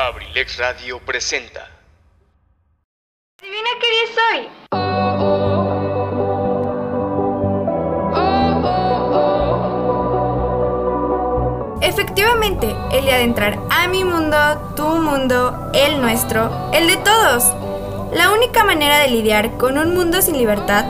Abrilex 0.00 0.58
Radio 0.58 1.00
presenta. 1.00 1.68
Adivina 3.42 3.68
qué 3.80 3.90
día 3.90 4.06
soy. 4.14 4.48
Efectivamente, 11.82 12.76
el 12.92 13.06
día 13.06 13.16
de 13.16 13.24
entrar 13.24 13.58
a 13.70 13.88
mi 13.88 14.04
mundo, 14.04 14.36
tu 14.76 14.86
mundo, 14.86 15.68
el 15.74 16.00
nuestro, 16.00 16.70
el 16.72 16.86
de 16.86 16.98
todos. 16.98 17.52
La 18.12 18.30
única 18.30 18.62
manera 18.62 19.00
de 19.00 19.08
lidiar 19.08 19.56
con 19.56 19.78
un 19.78 19.94
mundo 19.94 20.22
sin 20.22 20.38
libertad 20.38 20.84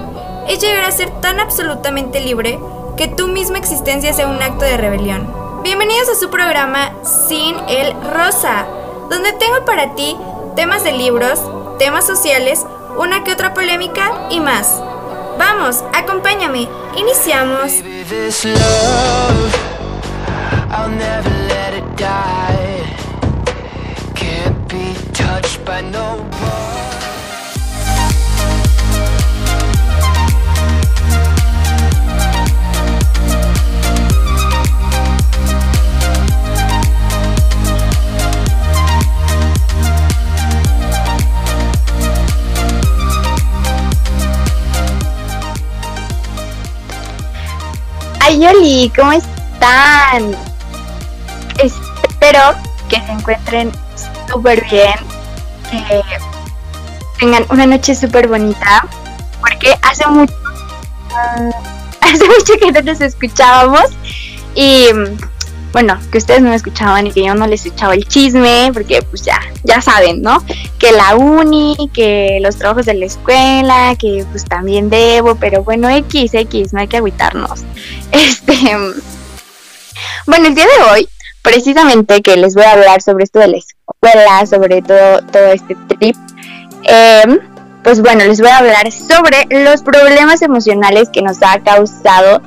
es 0.51 0.61
llegar 0.61 0.85
a 0.85 0.93
ser 0.93 1.09
tan 1.23 1.41
absolutamente 1.41 2.21
libre 2.21 2.59
que 2.99 3.09
tu 3.09 3.27
misma 3.29 3.57
existencia 3.57 4.13
sea 4.13 4.29
un 4.29 4.43
acto 4.43 4.67
de 4.67 4.77
rebelión. 4.77 5.49
Bienvenidos 5.63 6.11
a 6.11 6.15
su 6.15 6.29
programa 6.29 6.93
Sin 7.03 7.57
el 7.69 7.95
Rosa, 8.13 8.67
donde 9.09 9.33
tengo 9.33 9.65
para 9.65 9.95
ti 9.95 10.17
temas 10.57 10.85
de 10.85 10.93
libros, 10.93 11.41
temas 11.79 12.07
sociales, 12.07 12.65
una 12.97 13.25
que 13.25 13.33
otra 13.33 13.55
polémica 13.55 14.29
y 14.31 14.41
más. 14.41 14.81
Vamos, 15.39 15.85
acompáñame. 15.95 16.69
Iniciamos. 16.97 17.73
Ay, 48.29 48.41
Yoli, 48.41 48.93
¿cómo 48.95 49.13
están? 49.13 50.37
Espero 51.57 52.41
que 52.91 52.97
se 52.97 53.11
encuentren 53.11 53.73
súper 54.31 54.63
bien, 54.69 54.97
que 55.71 56.03
tengan 57.19 57.47
una 57.49 57.65
noche 57.65 57.95
súper 57.95 58.29
bonita, 58.29 58.87
porque 59.41 59.75
hace 59.81 60.07
mucho, 60.09 60.35
hace 62.03 62.29
mucho 62.29 62.53
que 62.61 62.71
no 62.71 62.83
nos 62.83 63.01
escuchábamos 63.01 63.87
y 64.55 64.89
bueno, 65.73 65.99
que 66.11 66.19
ustedes 66.19 66.41
no 66.41 66.51
me 66.51 66.57
escuchaban 66.57 67.07
y 67.07 67.13
que 67.13 67.25
yo 67.25 67.35
no 67.35 67.47
les 67.47 67.67
echaba 67.67 67.95
el 67.95 68.07
chisme, 68.07 68.71
porque 68.73 69.03
pues 69.03 69.23
ya, 69.23 69.39
ya 69.65 69.81
saben, 69.83 70.23
¿no? 70.23 70.43
Que 70.79 70.93
la 70.93 71.17
uni, 71.17 71.91
que 71.93 72.39
los 72.43 72.57
trabajos 72.57 72.87
de 72.87 72.95
la 72.95 73.07
escuela, 73.07 73.95
que 73.99 74.25
pues 74.31 74.45
también 74.45 74.91
debo, 74.91 75.35
pero 75.35 75.63
bueno, 75.63 75.89
X, 75.91 76.35
X, 76.35 76.73
no 76.73 76.81
hay 76.81 76.89
que 76.89 76.97
agüitarnos. 76.99 77.65
Este, 78.11 78.55
bueno, 80.27 80.49
el 80.49 80.55
día 80.55 80.65
de 80.65 80.91
hoy, 80.91 81.09
precisamente 81.43 82.23
que 82.23 82.37
les 82.37 82.55
voy 82.55 82.65
a 82.65 82.73
hablar 82.73 83.03
sobre 83.03 83.25
esto 83.25 83.39
de 83.39 83.49
la 83.49 83.59
escuela, 83.59 84.47
sobre 84.47 84.83
todo, 84.83 85.21
todo 85.33 85.47
este 85.53 85.77
trip, 85.89 86.17
em, 86.85 87.39
pues 87.83 88.01
bueno, 88.01 88.25
les 88.25 88.41
voy 88.41 88.51
a 88.51 88.59
hablar 88.59 88.91
sobre 88.93 89.47
los 89.65 89.83
problemas 89.83 90.43
emocionales 90.43 91.09
que 91.11 91.23
nos 91.23 91.39
ha 91.43 91.61
causado 91.61 92.43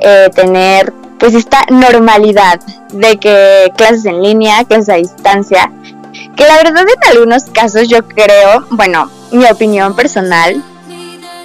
eh, 0.00 0.30
tener 0.34 0.92
pues 1.22 1.34
esta 1.34 1.64
normalidad 1.70 2.58
de 2.92 3.16
que 3.16 3.72
clases 3.76 4.06
en 4.06 4.24
línea, 4.24 4.64
clases 4.64 4.88
a 4.88 4.94
distancia, 4.94 5.70
que 6.34 6.44
la 6.44 6.56
verdad 6.56 6.82
en 6.82 7.12
algunos 7.12 7.44
casos 7.44 7.86
yo 7.86 8.08
creo, 8.08 8.66
bueno, 8.70 9.08
mi 9.30 9.44
opinión 9.44 9.94
personal, 9.94 10.60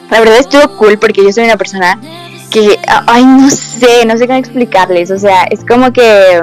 la 0.09 0.19
verdad 0.19 0.37
estuvo 0.37 0.67
cool 0.77 0.97
porque 0.97 1.23
yo 1.23 1.31
soy 1.31 1.43
una 1.43 1.57
persona 1.57 1.99
que, 2.49 2.79
ay, 3.05 3.23
no 3.23 3.51
sé, 3.51 4.03
no 4.07 4.17
sé 4.17 4.25
cómo 4.25 4.39
explicarles, 4.39 5.11
o 5.11 5.19
sea, 5.19 5.43
es 5.43 5.63
como 5.63 5.93
que 5.93 6.41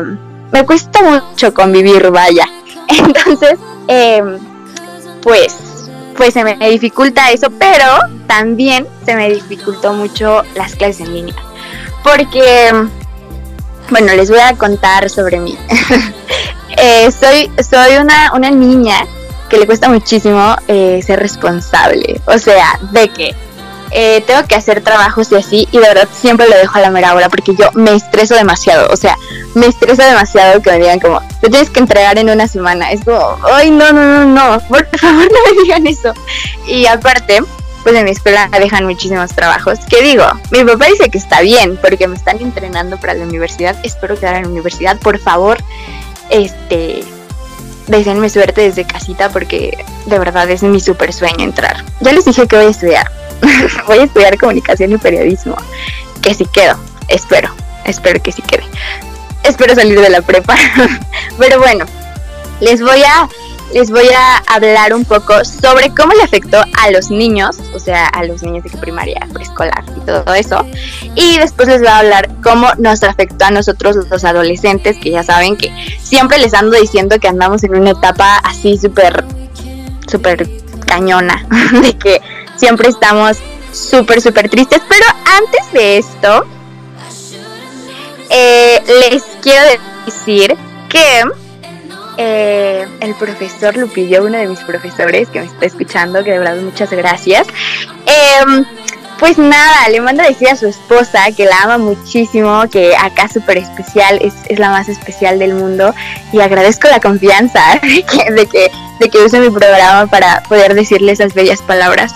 me 0.52 0.64
cuesta 0.64 1.02
mucho 1.02 1.52
convivir, 1.52 2.12
vaya. 2.12 2.46
Entonces, 2.86 3.58
em, 3.88 4.38
pues, 5.22 5.56
pues 6.16 6.34
se 6.34 6.44
me 6.44 6.54
dificulta 6.70 7.32
eso, 7.32 7.48
pero 7.58 7.84
también 8.28 8.86
se 9.04 9.16
me 9.16 9.28
dificultó 9.28 9.92
mucho 9.92 10.44
las 10.54 10.76
clases 10.76 11.00
en 11.00 11.14
línea. 11.14 11.34
Porque 12.04 12.70
bueno, 13.90 14.14
les 14.14 14.30
voy 14.30 14.40
a 14.40 14.54
contar 14.54 15.08
sobre 15.10 15.38
mí. 15.38 15.58
Eh, 16.76 17.08
soy, 17.12 17.48
soy 17.70 17.98
una, 17.98 18.32
una 18.34 18.50
niña 18.50 19.06
que 19.48 19.58
le 19.58 19.64
cuesta 19.64 19.88
muchísimo 19.88 20.56
eh, 20.66 21.00
ser 21.06 21.20
responsable. 21.20 22.20
O 22.26 22.36
sea, 22.36 22.80
de 22.90 23.08
que 23.10 23.34
eh, 23.96 24.24
tengo 24.26 24.44
que 24.48 24.56
hacer 24.56 24.80
trabajos 24.80 25.30
y 25.30 25.36
así, 25.36 25.68
y 25.70 25.78
de 25.78 25.86
verdad 25.86 26.08
siempre 26.12 26.48
lo 26.48 26.56
dejo 26.56 26.76
a 26.76 26.80
la 26.80 26.90
mera 26.90 27.14
hora 27.14 27.28
porque 27.28 27.54
yo 27.54 27.70
me 27.74 27.94
estreso 27.94 28.34
demasiado. 28.34 28.88
O 28.92 28.96
sea, 28.96 29.16
me 29.54 29.66
estreso 29.66 30.02
demasiado 30.02 30.60
que 30.60 30.70
me 30.72 30.78
digan 30.78 30.98
como, 30.98 31.20
lo 31.42 31.48
tienes 31.48 31.70
que 31.70 31.78
entregar 31.78 32.18
en 32.18 32.28
una 32.28 32.48
semana. 32.48 32.90
Es 32.90 33.04
como, 33.04 33.38
ay, 33.44 33.70
no, 33.70 33.92
no, 33.92 34.02
no, 34.02 34.26
no, 34.26 34.68
por 34.68 34.84
favor 34.98 35.24
no 35.30 35.54
me 35.54 35.62
digan 35.62 35.86
eso. 35.86 36.12
Y 36.66 36.86
aparte, 36.86 37.40
pues 37.84 37.94
en 37.94 38.04
mi 38.04 38.10
escuela 38.10 38.48
dejan 38.58 38.86
muchísimos 38.86 39.30
trabajos. 39.34 39.78
Que 39.88 40.02
digo, 40.02 40.24
mi 40.50 40.64
papá 40.64 40.86
dice 40.86 41.10
que 41.10 41.18
está 41.18 41.42
bien 41.42 41.76
porque 41.76 42.08
me 42.08 42.16
están 42.16 42.40
entrenando 42.40 42.96
para 42.96 43.14
la 43.14 43.24
universidad. 43.24 43.76
Espero 43.84 44.18
quedar 44.18 44.36
en 44.36 44.42
la 44.44 44.48
universidad. 44.48 44.98
Por 44.98 45.18
favor, 45.18 45.58
este, 46.30 47.04
deseenme 47.86 48.30
suerte 48.30 48.62
desde 48.62 48.86
casita 48.86 49.28
porque 49.28 49.84
de 50.06 50.18
verdad 50.18 50.50
es 50.50 50.62
mi 50.62 50.80
super 50.80 51.12
sueño 51.12 51.44
entrar. 51.44 51.84
Ya 52.00 52.12
les 52.12 52.24
dije 52.24 52.46
que 52.48 52.56
voy 52.56 52.66
a 52.66 52.70
estudiar. 52.70 53.10
voy 53.86 53.98
a 53.98 54.04
estudiar 54.04 54.38
comunicación 54.38 54.92
y 54.92 54.96
periodismo. 54.96 55.56
Que 56.22 56.32
si 56.32 56.46
quedo, 56.46 56.78
espero, 57.08 57.54
espero 57.84 58.22
que 58.22 58.32
sí 58.32 58.40
quede. 58.40 58.64
Espero 59.42 59.74
salir 59.74 60.00
de 60.00 60.08
la 60.08 60.22
prepa. 60.22 60.56
Pero 61.38 61.58
bueno, 61.58 61.84
les 62.60 62.80
voy 62.80 63.02
a 63.02 63.28
les 63.74 63.90
voy 63.90 64.08
a 64.16 64.36
hablar 64.46 64.94
un 64.94 65.04
poco 65.04 65.44
sobre 65.44 65.90
cómo 65.90 66.12
le 66.12 66.22
afectó 66.22 66.58
a 66.58 66.90
los 66.92 67.10
niños, 67.10 67.56
o 67.74 67.80
sea, 67.80 68.06
a 68.06 68.24
los 68.24 68.40
niños 68.44 68.62
de 68.62 68.70
primaria, 68.78 69.26
preescolar 69.32 69.84
y 69.96 70.00
todo 70.06 70.32
eso. 70.32 70.64
Y 71.16 71.38
después 71.38 71.68
les 71.68 71.80
voy 71.80 71.88
a 71.88 71.98
hablar 71.98 72.30
cómo 72.40 72.68
nos 72.78 73.02
afectó 73.02 73.46
a 73.46 73.50
nosotros 73.50 73.96
los 74.08 74.24
adolescentes, 74.24 74.96
que 74.98 75.10
ya 75.10 75.24
saben 75.24 75.56
que 75.56 75.74
siempre 76.00 76.38
les 76.38 76.54
ando 76.54 76.78
diciendo 76.80 77.18
que 77.18 77.26
andamos 77.26 77.64
en 77.64 77.74
una 77.74 77.90
etapa 77.90 78.36
así 78.44 78.78
súper, 78.78 79.24
súper 80.06 80.48
cañona, 80.86 81.44
de 81.82 81.98
que 81.98 82.20
siempre 82.56 82.88
estamos 82.90 83.38
súper, 83.72 84.20
súper 84.20 84.48
tristes. 84.50 84.82
Pero 84.88 85.06
antes 85.36 85.72
de 85.72 85.98
esto, 85.98 86.46
eh, 88.30 88.80
les 89.10 89.24
quiero 89.42 89.66
decir 90.06 90.56
que 90.88 91.24
eh, 92.16 92.86
el 93.00 93.14
profesor 93.14 93.76
Lupillo, 93.76 94.24
uno 94.24 94.38
de 94.38 94.46
mis 94.46 94.60
profesores 94.60 95.28
que 95.28 95.40
me 95.40 95.46
está 95.46 95.66
escuchando, 95.66 96.22
que 96.24 96.32
de 96.32 96.38
verdad 96.38 96.56
muchas 96.56 96.90
gracias. 96.90 97.46
Em, 98.06 98.64
pues 99.18 99.38
nada, 99.38 99.88
le 99.90 100.00
mando 100.00 100.22
a 100.22 100.26
decir 100.26 100.48
a 100.48 100.56
su 100.56 100.66
esposa 100.66 101.30
que 101.36 101.44
la 101.44 101.62
ama 101.62 101.78
muchísimo, 101.78 102.68
que 102.70 102.96
acá 102.96 103.28
súper 103.28 103.58
especial, 103.58 104.18
es, 104.20 104.34
es, 104.48 104.58
la 104.58 104.70
más 104.70 104.88
especial 104.88 105.38
del 105.38 105.54
mundo 105.54 105.94
y 106.32 106.40
agradezco 106.40 106.88
la 106.88 107.00
confianza 107.00 107.60
de 107.82 108.02
que, 108.04 108.32
de 108.32 108.46
que, 108.46 108.70
de 109.00 109.08
que 109.08 109.18
use 109.18 109.38
mi 109.40 109.50
programa 109.50 110.06
para 110.06 110.42
poder 110.42 110.74
decirle 110.74 111.12
esas 111.12 111.34
bellas 111.34 111.62
palabras. 111.62 112.12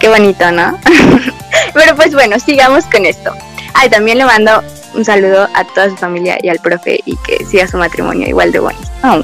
Qué 0.00 0.08
bonito, 0.08 0.50
¿no? 0.52 0.78
Pero 1.74 1.96
pues 1.96 2.12
bueno, 2.12 2.38
sigamos 2.38 2.84
con 2.84 3.04
esto. 3.04 3.32
Ay, 3.74 3.90
también 3.90 4.18
le 4.18 4.24
mando 4.24 4.62
un 4.98 5.04
saludo 5.04 5.48
a 5.54 5.64
toda 5.64 5.90
su 5.90 5.96
familia 5.96 6.38
y 6.42 6.48
al 6.48 6.58
profe 6.58 7.00
y 7.04 7.16
que 7.18 7.44
siga 7.46 7.68
su 7.68 7.78
matrimonio 7.78 8.26
igual 8.26 8.50
de 8.50 8.58
bueno. 8.58 8.78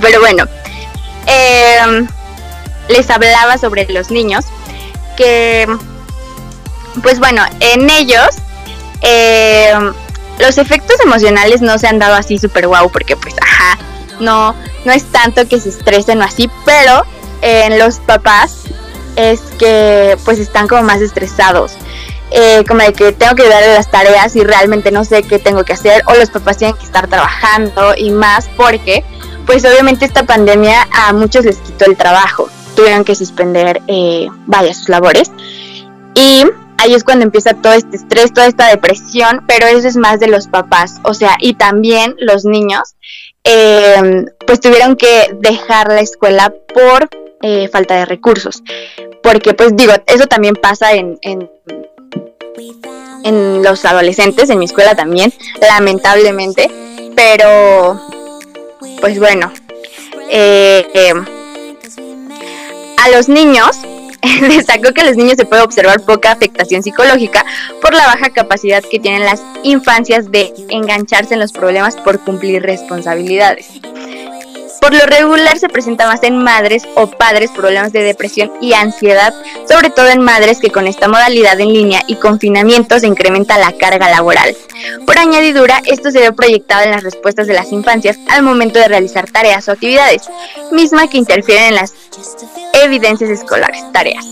Pero 0.00 0.20
bueno, 0.20 0.44
em, 1.26 2.08
les 2.88 3.08
hablaba 3.10 3.58
sobre 3.58 3.86
los 3.90 4.10
niños, 4.10 4.46
que 5.16 5.68
pues 7.02 7.18
bueno, 7.18 7.42
en 7.60 7.90
ellos 7.90 8.30
em, 9.02 9.92
los 10.38 10.58
efectos 10.58 10.96
emocionales 11.04 11.60
no 11.60 11.78
se 11.78 11.86
han 11.86 11.98
dado 11.98 12.14
así 12.14 12.38
súper 12.38 12.66
guau, 12.66 12.90
porque 12.90 13.16
pues 13.16 13.34
ajá, 13.40 13.78
no, 14.20 14.54
no 14.86 14.92
es 14.92 15.04
tanto 15.04 15.46
que 15.46 15.60
se 15.60 15.68
estresen 15.68 16.20
o 16.22 16.24
así, 16.24 16.50
pero 16.64 17.04
en 17.42 17.78
los 17.78 17.98
papás 17.98 18.62
es 19.16 19.40
que 19.58 20.16
pues 20.24 20.38
están 20.38 20.66
como 20.66 20.82
más 20.82 21.02
estresados 21.02 21.76
eh, 22.36 22.64
como 22.66 22.80
de 22.80 22.92
que 22.92 23.12
tengo 23.12 23.36
que 23.36 23.48
darle 23.48 23.74
las 23.74 23.90
tareas 23.90 24.34
y 24.34 24.42
realmente 24.42 24.90
no 24.90 25.04
sé 25.04 25.22
qué 25.22 25.38
tengo 25.38 25.64
que 25.64 25.72
hacer 25.72 26.02
o 26.06 26.14
los 26.14 26.30
papás 26.30 26.58
tienen 26.58 26.76
que 26.76 26.84
estar 26.84 27.06
trabajando 27.06 27.94
y 27.96 28.10
más 28.10 28.48
porque 28.56 29.04
pues 29.46 29.64
obviamente 29.64 30.04
esta 30.04 30.24
pandemia 30.24 30.88
a 30.90 31.12
muchos 31.12 31.44
les 31.44 31.58
quitó 31.58 31.84
el 31.84 31.96
trabajo, 31.96 32.48
tuvieron 32.74 33.04
que 33.04 33.14
suspender 33.14 33.82
eh, 33.86 34.26
varias 34.46 34.78
sus 34.78 34.88
labores 34.88 35.30
y 36.14 36.44
ahí 36.78 36.94
es 36.94 37.04
cuando 37.04 37.24
empieza 37.24 37.54
todo 37.54 37.72
este 37.72 37.96
estrés, 37.96 38.32
toda 38.32 38.48
esta 38.48 38.66
depresión, 38.66 39.44
pero 39.46 39.68
eso 39.68 39.86
es 39.86 39.96
más 39.96 40.18
de 40.18 40.26
los 40.26 40.48
papás, 40.48 40.96
o 41.04 41.14
sea, 41.14 41.36
y 41.38 41.54
también 41.54 42.16
los 42.18 42.44
niños 42.44 42.96
eh, 43.44 44.24
pues 44.44 44.58
tuvieron 44.58 44.96
que 44.96 45.36
dejar 45.40 45.88
la 45.88 46.00
escuela 46.00 46.52
por 46.74 47.08
eh, 47.42 47.68
falta 47.68 47.94
de 47.94 48.06
recursos. 48.06 48.62
Porque 49.22 49.54
pues 49.54 49.76
digo, 49.76 49.92
eso 50.06 50.26
también 50.26 50.54
pasa 50.54 50.94
en, 50.94 51.18
en, 51.22 51.50
en 53.24 53.62
los 53.62 53.84
adolescentes, 53.84 54.50
en 54.50 54.58
mi 54.58 54.64
escuela 54.66 54.94
también, 54.94 55.32
lamentablemente. 55.60 56.70
Pero 57.14 58.00
pues 59.00 59.18
bueno, 59.18 59.52
eh, 60.30 61.12
a 62.96 63.08
los 63.10 63.28
niños 63.28 63.78
destacó 64.40 64.92
que 64.92 65.02
a 65.02 65.04
los 65.04 65.16
niños 65.16 65.34
se 65.36 65.44
puede 65.44 65.62
observar 65.62 66.00
poca 66.02 66.32
afectación 66.32 66.82
psicológica 66.82 67.44
por 67.80 67.94
la 67.94 68.06
baja 68.06 68.30
capacidad 68.30 68.82
que 68.82 68.98
tienen 68.98 69.24
las 69.24 69.42
infancias 69.62 70.30
de 70.30 70.52
engancharse 70.68 71.34
en 71.34 71.40
los 71.40 71.52
problemas 71.52 71.96
por 71.96 72.20
cumplir 72.20 72.62
responsabilidades. 72.62 73.68
Por 74.80 74.92
lo 74.92 75.06
regular 75.06 75.58
se 75.58 75.68
presenta 75.68 76.06
más 76.06 76.22
en 76.22 76.36
madres 76.38 76.84
o 76.94 77.06
padres 77.06 77.50
problemas 77.50 77.92
de 77.92 78.02
depresión 78.02 78.52
y 78.60 78.74
ansiedad, 78.74 79.34
sobre 79.68 79.90
todo 79.90 80.08
en 80.08 80.20
madres 80.20 80.58
que 80.58 80.70
con 80.70 80.86
esta 80.86 81.08
modalidad 81.08 81.58
en 81.60 81.72
línea 81.72 82.02
y 82.06 82.16
confinamiento 82.16 82.98
se 82.98 83.06
incrementa 83.06 83.58
la 83.58 83.72
carga 83.72 84.10
laboral. 84.10 84.54
Por 85.06 85.18
añadidura, 85.18 85.80
esto 85.84 86.10
se 86.10 86.20
ve 86.20 86.32
proyectado 86.32 86.84
en 86.84 86.90
las 86.90 87.02
respuestas 87.02 87.46
de 87.46 87.54
las 87.54 87.72
infancias 87.72 88.18
al 88.28 88.42
momento 88.42 88.78
de 88.78 88.88
realizar 88.88 89.30
tareas 89.30 89.68
o 89.68 89.72
actividades, 89.72 90.22
misma 90.70 91.08
que 91.08 91.18
interfieren 91.18 91.68
en 91.68 91.74
las 91.76 91.94
evidencias 92.74 93.30
escolares, 93.30 93.82
tareas. 93.92 94.26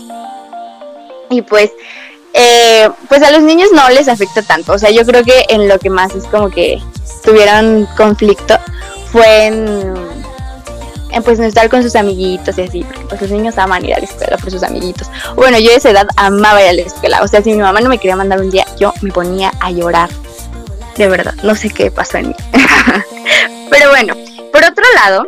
Y 1.29 1.41
pues, 1.41 1.71
eh, 2.33 2.89
pues 3.07 3.23
a 3.23 3.31
los 3.31 3.41
niños 3.41 3.69
no 3.73 3.89
les 3.89 4.07
afecta 4.07 4.41
tanto. 4.41 4.73
O 4.73 4.79
sea, 4.79 4.91
yo 4.91 5.05
creo 5.05 5.23
que 5.23 5.45
en 5.49 5.67
lo 5.67 5.79
que 5.79 5.89
más 5.89 6.13
es 6.15 6.25
como 6.25 6.49
que 6.49 6.79
tuvieron 7.23 7.87
conflicto 7.97 8.57
fue 9.11 9.45
en 9.45 10.22
pues 11.21 11.39
no 11.39 11.45
estar 11.45 11.69
con 11.69 11.83
sus 11.83 11.95
amiguitos 11.95 12.57
y 12.57 12.61
así, 12.61 12.83
porque 12.83 13.05
pues 13.07 13.21
los 13.21 13.31
niños 13.31 13.57
aman 13.57 13.85
ir 13.85 13.93
a 13.93 13.99
la 13.99 14.05
escuela 14.05 14.37
por 14.37 14.51
sus 14.51 14.63
amiguitos. 14.63 15.09
Bueno, 15.35 15.59
yo 15.59 15.71
a 15.71 15.75
esa 15.75 15.89
edad 15.91 16.07
amaba 16.15 16.61
ir 16.61 16.69
a 16.69 16.73
la 16.73 16.81
escuela, 16.81 17.21
o 17.21 17.27
sea, 17.27 17.41
si 17.41 17.51
mi 17.51 17.59
mamá 17.59 17.81
no 17.81 17.89
me 17.89 17.97
quería 17.97 18.15
mandar 18.15 18.41
un 18.41 18.49
día, 18.49 18.65
yo 18.79 18.93
me 19.01 19.11
ponía 19.11 19.51
a 19.59 19.71
llorar. 19.71 20.09
De 20.97 21.07
verdad, 21.07 21.33
no 21.43 21.55
sé 21.55 21.69
qué 21.69 21.91
pasó 21.91 22.17
en 22.17 22.29
mí. 22.29 22.35
Pero 23.69 23.89
bueno, 23.89 24.15
por 24.51 24.63
otro 24.63 24.83
lado, 24.95 25.27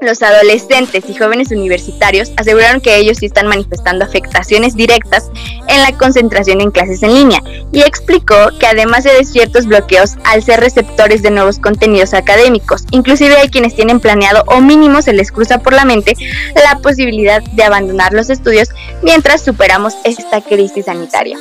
los 0.00 0.22
adolescentes 0.22 1.04
y 1.08 1.14
jóvenes 1.14 1.50
universitarios 1.50 2.30
aseguraron 2.36 2.80
que 2.80 2.96
ellos 2.96 3.18
sí 3.18 3.26
están 3.26 3.46
manifestando 3.46 4.04
afectaciones 4.04 4.74
directas 4.74 5.30
en 5.68 5.82
la 5.82 5.92
concentración 5.96 6.60
en 6.60 6.70
clases 6.70 7.02
en 7.02 7.14
línea 7.14 7.42
y 7.72 7.80
explicó 7.80 8.34
que 8.58 8.66
además 8.66 9.04
de 9.04 9.24
ciertos 9.24 9.66
bloqueos 9.66 10.16
al 10.24 10.42
ser 10.42 10.60
receptores 10.60 11.22
de 11.22 11.30
nuevos 11.30 11.58
contenidos 11.58 12.14
académicos, 12.14 12.84
inclusive 12.90 13.36
hay 13.36 13.48
quienes 13.48 13.74
tienen 13.74 14.00
planeado 14.00 14.44
o 14.46 14.60
mínimo 14.60 15.02
se 15.02 15.12
les 15.12 15.32
cruza 15.32 15.58
por 15.58 15.72
la 15.72 15.84
mente 15.84 16.14
la 16.54 16.78
posibilidad 16.80 17.42
de 17.42 17.64
abandonar 17.64 18.12
los 18.12 18.30
estudios 18.30 18.68
mientras 19.02 19.42
superamos 19.44 19.94
esta 20.04 20.40
crisis 20.40 20.86
sanitaria. 20.86 21.38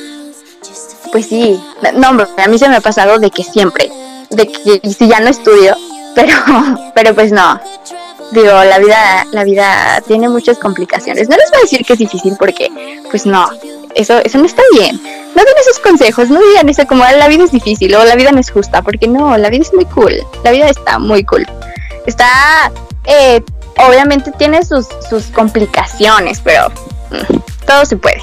Pues 1.11 1.27
sí, 1.27 1.59
no, 1.95 2.07
a 2.37 2.47
mí 2.47 2.57
se 2.57 2.69
me 2.69 2.77
ha 2.77 2.81
pasado 2.81 3.19
de 3.19 3.31
que 3.31 3.43
siempre, 3.43 3.89
de 4.29 4.47
que 4.47 4.89
si 4.89 5.07
ya 5.07 5.19
no 5.19 5.29
estudio, 5.29 5.75
pero, 6.15 6.35
pero 6.95 7.13
pues 7.13 7.31
no, 7.31 7.59
digo, 8.31 8.51
la 8.63 8.79
vida, 8.79 9.25
la 9.31 9.43
vida 9.43 10.01
tiene 10.07 10.29
muchas 10.29 10.57
complicaciones. 10.57 11.29
No 11.29 11.35
les 11.37 11.49
voy 11.51 11.59
a 11.59 11.61
decir 11.61 11.85
que 11.85 11.93
es 11.93 11.99
difícil 11.99 12.35
porque, 12.37 12.69
pues 13.09 13.25
no, 13.25 13.49
eso, 13.95 14.19
eso 14.19 14.37
no 14.37 14.45
está 14.45 14.61
bien. 14.73 15.01
No 15.35 15.43
den 15.43 15.53
esos 15.59 15.79
consejos, 15.79 16.29
no 16.29 16.39
digan 16.39 16.69
eso 16.69 16.85
como 16.87 17.03
la 17.03 17.27
vida 17.27 17.43
es 17.43 17.51
difícil 17.51 17.93
o 17.95 18.05
la 18.05 18.15
vida 18.15 18.31
no 18.31 18.39
es 18.39 18.51
justa, 18.51 18.81
porque 18.81 19.07
no, 19.07 19.37
la 19.37 19.49
vida 19.49 19.63
es 19.63 19.73
muy 19.73 19.85
cool, 19.85 20.13
la 20.43 20.51
vida 20.51 20.69
está 20.69 20.99
muy 20.99 21.23
cool. 21.23 21.45
Está, 22.05 22.71
eh, 23.05 23.41
obviamente 23.77 24.31
tiene 24.31 24.63
sus, 24.63 24.87
sus 25.09 25.25
complicaciones, 25.25 26.39
pero 26.41 26.69
mm, 27.11 27.65
todo 27.65 27.85
se 27.85 27.97
puede. 27.97 28.21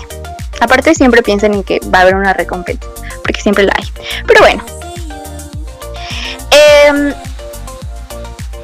Aparte 0.60 0.94
siempre 0.94 1.22
piensen 1.22 1.54
en 1.54 1.64
que 1.64 1.80
va 1.92 1.98
a 1.98 2.02
haber 2.02 2.14
una 2.14 2.32
recompensa, 2.32 2.86
porque 3.22 3.40
siempre 3.40 3.64
la 3.64 3.74
hay. 3.76 3.84
Pero 4.26 4.40
bueno. 4.40 4.64
Eh, 6.50 7.14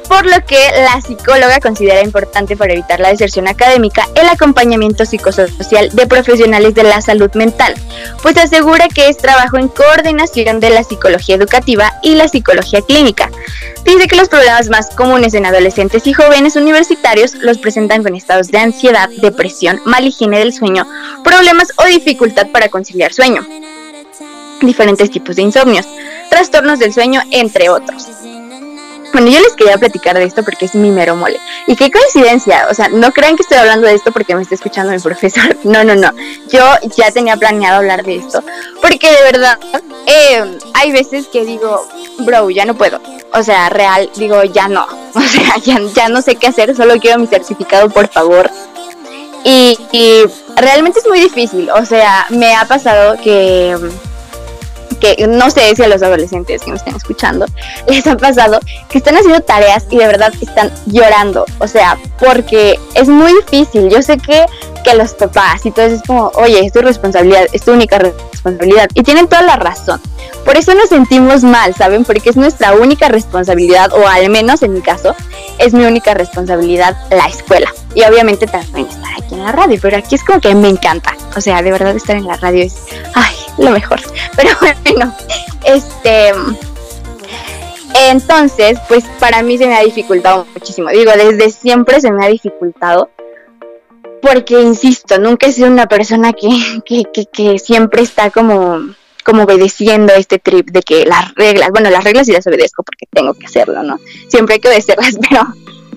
por 0.09 0.25
lo 0.25 0.43
que 0.45 0.57
la 0.75 0.99
psicóloga 1.01 1.59
considera 1.61 2.03
importante 2.03 2.57
para 2.57 2.73
evitar 2.73 2.99
la 2.99 3.09
deserción 3.09 3.47
académica 3.47 4.07
el 4.15 4.27
acompañamiento 4.27 5.05
psicosocial 5.05 5.89
de 5.95 6.07
profesionales 6.07 6.73
de 6.73 6.83
la 6.83 6.99
salud 6.99 7.31
mental, 7.35 7.75
pues 8.23 8.35
asegura 8.35 8.87
que 8.87 9.07
es 9.07 9.17
trabajo 9.17 9.57
en 9.57 9.67
coordinación 9.67 10.59
de 10.59 10.71
la 10.71 10.83
psicología 10.83 11.35
educativa 11.35 11.93
y 12.01 12.15
la 12.15 12.27
psicología 12.27 12.81
clínica. 12.81 13.29
Dice 13.85 14.07
que 14.07 14.15
los 14.15 14.29
problemas 14.29 14.69
más 14.69 14.89
comunes 14.95 15.35
en 15.35 15.45
adolescentes 15.45 16.05
y 16.07 16.13
jóvenes 16.13 16.55
universitarios 16.55 17.35
los 17.35 17.59
presentan 17.59 18.03
con 18.03 18.15
estados 18.15 18.47
de 18.49 18.57
ansiedad, 18.57 19.09
depresión, 19.21 19.79
mal 19.85 20.05
higiene 20.05 20.39
del 20.39 20.53
sueño, 20.53 20.87
problemas 21.23 21.71
o 21.77 21.85
dificultad 21.85 22.47
para 22.51 22.69
conciliar 22.69 23.13
sueño, 23.13 23.45
diferentes 24.61 25.11
tipos 25.11 25.35
de 25.35 25.43
insomnios, 25.43 25.87
trastornos 26.29 26.79
del 26.79 26.93
sueño, 26.93 27.21
entre 27.31 27.69
otros. 27.69 28.07
Bueno, 29.11 29.29
yo 29.29 29.39
les 29.39 29.53
quería 29.53 29.77
platicar 29.77 30.17
de 30.17 30.23
esto 30.23 30.43
porque 30.43 30.65
es 30.65 30.75
mi 30.75 30.91
mero 30.91 31.15
mole. 31.15 31.39
Y 31.67 31.75
qué 31.75 31.89
coincidencia, 31.91 32.67
o 32.69 32.73
sea, 32.73 32.89
no 32.89 33.11
crean 33.11 33.35
que 33.35 33.43
estoy 33.43 33.57
hablando 33.57 33.87
de 33.87 33.95
esto 33.95 34.11
porque 34.11 34.35
me 34.35 34.41
está 34.41 34.55
escuchando 34.55 34.93
mi 34.93 34.99
profesor. 35.03 35.57
No, 35.63 35.83
no, 35.83 35.95
no. 35.95 36.11
Yo 36.49 36.65
ya 36.95 37.11
tenía 37.11 37.37
planeado 37.37 37.77
hablar 37.77 38.03
de 38.03 38.17
esto. 38.17 38.43
Porque 38.81 39.11
de 39.11 39.21
verdad, 39.23 39.57
eh, 40.05 40.57
hay 40.73 40.91
veces 40.91 41.27
que 41.27 41.43
digo, 41.43 41.85
bro, 42.19 42.49
ya 42.49 42.65
no 42.65 42.75
puedo. 42.75 43.01
O 43.33 43.43
sea, 43.43 43.69
real, 43.69 44.09
digo, 44.15 44.43
ya 44.43 44.67
no. 44.67 44.85
O 45.15 45.21
sea, 45.21 45.57
ya, 45.57 45.79
ya 45.93 46.07
no 46.07 46.21
sé 46.21 46.35
qué 46.35 46.47
hacer, 46.47 46.75
solo 46.75 46.99
quiero 46.99 47.19
mi 47.19 47.25
certificado, 47.27 47.89
por 47.89 48.07
favor. 48.07 48.49
Y, 49.43 49.77
y 49.91 50.23
realmente 50.55 50.99
es 50.99 51.07
muy 51.07 51.19
difícil. 51.19 51.69
O 51.71 51.83
sea, 51.83 52.27
me 52.29 52.55
ha 52.55 52.65
pasado 52.65 53.17
que 53.21 53.75
que 54.99 55.27
no 55.27 55.49
sé 55.49 55.75
si 55.75 55.83
a 55.83 55.87
los 55.87 56.01
adolescentes 56.01 56.61
que 56.61 56.71
me 56.71 56.77
están 56.77 56.95
escuchando 56.95 57.45
les 57.87 58.05
ha 58.07 58.17
pasado 58.17 58.59
que 58.89 58.97
están 58.97 59.15
haciendo 59.15 59.41
tareas 59.41 59.85
y 59.89 59.97
de 59.97 60.07
verdad 60.07 60.33
están 60.41 60.71
llorando, 60.85 61.45
o 61.59 61.67
sea, 61.67 61.97
porque 62.19 62.79
es 62.93 63.07
muy 63.07 63.33
difícil. 63.33 63.89
Yo 63.89 64.01
sé 64.01 64.17
que, 64.17 64.45
que 64.83 64.93
los 64.95 65.13
papás 65.13 65.65
y 65.65 65.71
todo 65.71 65.85
es 65.85 66.01
como, 66.03 66.31
oye, 66.35 66.65
es 66.65 66.73
tu 66.73 66.81
responsabilidad, 66.81 67.47
es 67.51 67.63
tu 67.63 67.71
única 67.71 67.97
responsabilidad 67.99 68.89
y 68.93 69.03
tienen 69.03 69.27
toda 69.27 69.41
la 69.41 69.55
razón. 69.55 70.01
Por 70.45 70.57
eso 70.57 70.73
nos 70.73 70.89
sentimos 70.89 71.43
mal, 71.43 71.75
¿saben? 71.75 72.05
Porque 72.05 72.29
es 72.29 72.37
nuestra 72.37 72.73
única 72.73 73.07
responsabilidad, 73.09 73.91
o 73.93 74.07
al 74.07 74.29
menos 74.29 74.63
en 74.63 74.73
mi 74.73 74.81
caso, 74.81 75.15
es 75.57 75.73
mi 75.73 75.85
única 75.85 76.13
responsabilidad 76.13 76.97
la 77.11 77.27
escuela. 77.27 77.71
Y 77.93 78.03
obviamente 78.03 78.47
también 78.47 78.87
estar 78.87 79.11
aquí 79.13 79.35
en 79.35 79.43
la 79.43 79.51
radio, 79.51 79.77
pero 79.81 79.97
aquí 79.97 80.15
es 80.15 80.23
como 80.23 80.39
que 80.39 80.53
me 80.55 80.69
encanta. 80.69 81.15
O 81.35 81.41
sea, 81.41 81.61
de 81.61 81.71
verdad 81.71 81.95
estar 81.95 82.15
en 82.15 82.25
la 82.25 82.37
radio 82.37 82.63
es, 82.63 82.75
ay, 83.13 83.35
lo 83.59 83.71
mejor. 83.71 83.99
Pero 84.35 84.49
bueno, 84.59 85.15
este... 85.65 86.31
Entonces, 88.07 88.77
pues 88.87 89.03
para 89.19 89.41
mí 89.41 89.57
se 89.57 89.65
me 89.67 89.75
ha 89.75 89.81
dificultado 89.81 90.45
muchísimo. 90.53 90.89
Digo, 90.89 91.11
desde 91.11 91.49
siempre 91.49 91.99
se 91.99 92.11
me 92.11 92.25
ha 92.25 92.29
dificultado. 92.29 93.09
Porque, 94.21 94.61
insisto, 94.61 95.17
nunca 95.17 95.47
he 95.47 95.51
sido 95.51 95.67
una 95.69 95.87
persona 95.87 96.33
que, 96.33 96.49
que, 96.85 97.03
que, 97.11 97.25
que 97.25 97.59
siempre 97.59 98.03
está 98.03 98.29
como 98.29 98.79
como 99.29 99.43
obedeciendo 99.43 100.13
este 100.13 100.39
trip 100.39 100.71
de 100.71 100.81
que 100.81 101.05
las 101.05 101.35
reglas, 101.35 101.69
bueno, 101.69 101.91
las 101.91 102.03
reglas 102.03 102.25
sí 102.25 102.31
las 102.31 102.47
obedezco 102.47 102.81
porque 102.81 103.05
tengo 103.11 103.33
que 103.35 103.45
hacerlo, 103.45 103.83
¿no? 103.83 103.99
Siempre 104.27 104.55
hay 104.55 104.59
que 104.59 104.69
obedecerlas, 104.69 105.15
pero, 105.29 105.43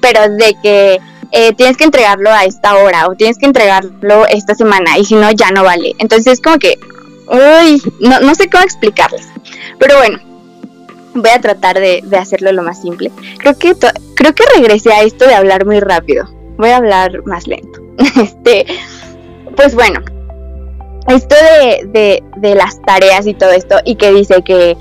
pero 0.00 0.34
de 0.34 0.54
que 0.62 1.00
eh, 1.30 1.54
tienes 1.54 1.78
que 1.78 1.84
entregarlo 1.84 2.30
a 2.30 2.44
esta 2.44 2.76
hora 2.76 3.08
o 3.08 3.14
tienes 3.14 3.38
que 3.38 3.46
entregarlo 3.46 4.26
esta 4.26 4.54
semana 4.54 4.98
y 4.98 5.04
si 5.04 5.14
no, 5.14 5.30
ya 5.30 5.50
no 5.50 5.64
vale. 5.64 5.94
Entonces 5.98 6.34
es 6.34 6.40
como 6.42 6.58
que, 6.58 6.78
uy, 7.32 7.82
no, 8.00 8.20
no 8.20 8.34
sé 8.34 8.48
cómo 8.48 8.62
explicarles. 8.62 9.26
Pero 9.78 9.96
bueno, 9.96 10.18
voy 11.14 11.30
a 11.30 11.40
tratar 11.40 11.78
de, 11.78 12.02
de 12.04 12.16
hacerlo 12.16 12.52
lo 12.52 12.62
más 12.62 12.80
simple. 12.82 13.10
Creo 13.38 13.58
que, 13.58 13.74
creo 14.14 14.34
que 14.34 14.44
regresé 14.56 14.92
a 14.92 15.02
esto 15.02 15.26
de 15.26 15.34
hablar 15.34 15.66
muy 15.66 15.80
rápido. 15.80 16.26
Voy 16.58 16.70
a 16.70 16.76
hablar 16.76 17.24
más 17.26 17.46
lento. 17.46 17.80
este, 18.22 18.66
pues 19.56 19.74
bueno, 19.74 20.00
esto 21.08 21.34
de, 21.92 22.22
de, 22.36 22.54
las 22.54 22.80
tareas 22.82 23.26
y 23.26 23.34
todo 23.34 23.50
esto, 23.50 23.76
y 23.84 23.96
que 23.96 24.12
dice 24.12 24.42
que 24.42 24.76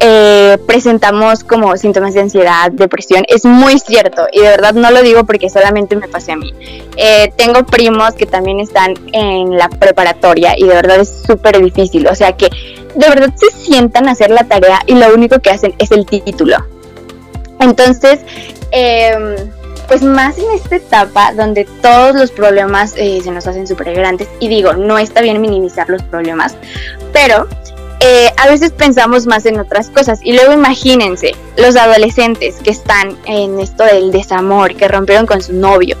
eh, 0.00 0.58
presentamos 0.66 1.44
como 1.44 1.76
síntomas 1.76 2.14
de 2.14 2.20
ansiedad, 2.20 2.70
depresión, 2.72 3.24
es 3.28 3.44
muy 3.44 3.78
cierto, 3.78 4.26
y 4.32 4.40
de 4.40 4.48
verdad 4.48 4.72
no 4.74 4.90
lo 4.90 5.02
digo 5.02 5.24
porque 5.24 5.50
solamente 5.50 5.94
me 5.96 6.08
pase 6.08 6.32
a 6.32 6.36
mí. 6.36 6.52
Eh, 6.96 7.32
tengo 7.36 7.64
primos 7.64 8.14
que 8.14 8.26
también 8.26 8.60
están 8.60 8.94
en 9.12 9.56
la 9.56 9.68
preparatoria 9.68 10.54
y 10.56 10.64
de 10.64 10.74
verdad 10.74 11.00
es 11.00 11.22
súper 11.26 11.62
difícil, 11.62 12.06
o 12.06 12.14
sea 12.14 12.32
que 12.32 12.48
de 12.94 13.08
verdad 13.08 13.32
se 13.36 13.50
sientan 13.50 14.08
a 14.08 14.12
hacer 14.12 14.30
la 14.30 14.44
tarea 14.44 14.80
y 14.86 14.94
lo 14.94 15.14
único 15.14 15.38
que 15.38 15.50
hacen 15.50 15.74
es 15.78 15.90
el 15.92 16.06
título. 16.06 16.56
Entonces, 17.60 18.20
eh, 18.72 19.36
pues 19.86 20.02
más 20.02 20.38
en 20.38 20.50
esta 20.54 20.76
etapa 20.76 21.32
donde 21.34 21.66
todos 21.82 22.14
los 22.14 22.30
problemas 22.30 22.94
eh, 22.96 23.20
se 23.22 23.30
nos 23.32 23.46
hacen 23.46 23.66
súper 23.66 23.92
grandes 23.92 24.28
y 24.38 24.48
digo, 24.48 24.72
no 24.74 24.98
está 24.98 25.20
bien 25.20 25.40
minimizar 25.40 25.90
los 25.90 26.02
problemas, 26.04 26.54
pero 27.12 27.48
eh, 28.02 28.32
a 28.38 28.48
veces 28.48 28.72
pensamos 28.72 29.26
más 29.26 29.44
en 29.44 29.60
otras 29.60 29.90
cosas. 29.90 30.20
Y 30.22 30.32
luego 30.32 30.52
imagínense, 30.52 31.32
los 31.58 31.76
adolescentes 31.76 32.56
que 32.56 32.70
están 32.70 33.16
en 33.26 33.60
esto 33.60 33.84
del 33.84 34.10
desamor, 34.10 34.74
que 34.74 34.88
rompieron 34.88 35.26
con 35.26 35.42
su 35.42 35.52
novio 35.52 35.96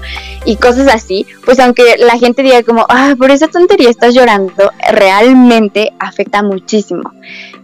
y 0.46 0.56
cosas 0.56 0.88
así, 0.88 1.26
pues 1.44 1.60
aunque 1.60 1.96
la 1.98 2.18
gente 2.18 2.42
diga 2.42 2.62
como, 2.62 2.86
ah, 2.88 3.14
por 3.18 3.30
esa 3.30 3.48
tontería 3.48 3.90
estás 3.90 4.14
llorando, 4.14 4.70
realmente 4.90 5.92
afecta 5.98 6.42
muchísimo. 6.42 7.12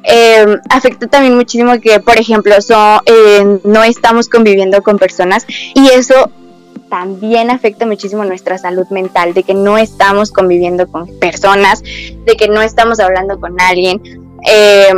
Em, 0.02 0.61
afecta 0.69 1.07
también 1.07 1.35
muchísimo 1.35 1.81
que, 1.81 1.99
por 2.00 2.19
ejemplo, 2.19 2.55
eh, 3.07 3.61
no 3.64 3.85
estamos 3.85 4.28
conviviendo 4.28 4.83
con 4.83 4.99
personas 4.99 5.47
y 5.75 5.88
eso 5.88 6.31
también 6.90 7.50
afecta 7.50 7.87
muchísimo 7.87 8.25
nuestra 8.25 8.59
salud 8.59 8.87
mental, 8.90 9.35
de 9.35 9.43
que 9.43 9.55
no 9.55 9.78
estamos 9.78 10.31
conviviendo 10.31 10.87
con 10.87 11.07
personas, 11.19 11.83
de 11.83 12.37
que 12.38 12.49
no 12.49 12.62
estamos 12.62 13.00
hablando 13.00 13.40
con 13.40 13.61
alguien, 13.61 14.25
eh, 14.47 14.93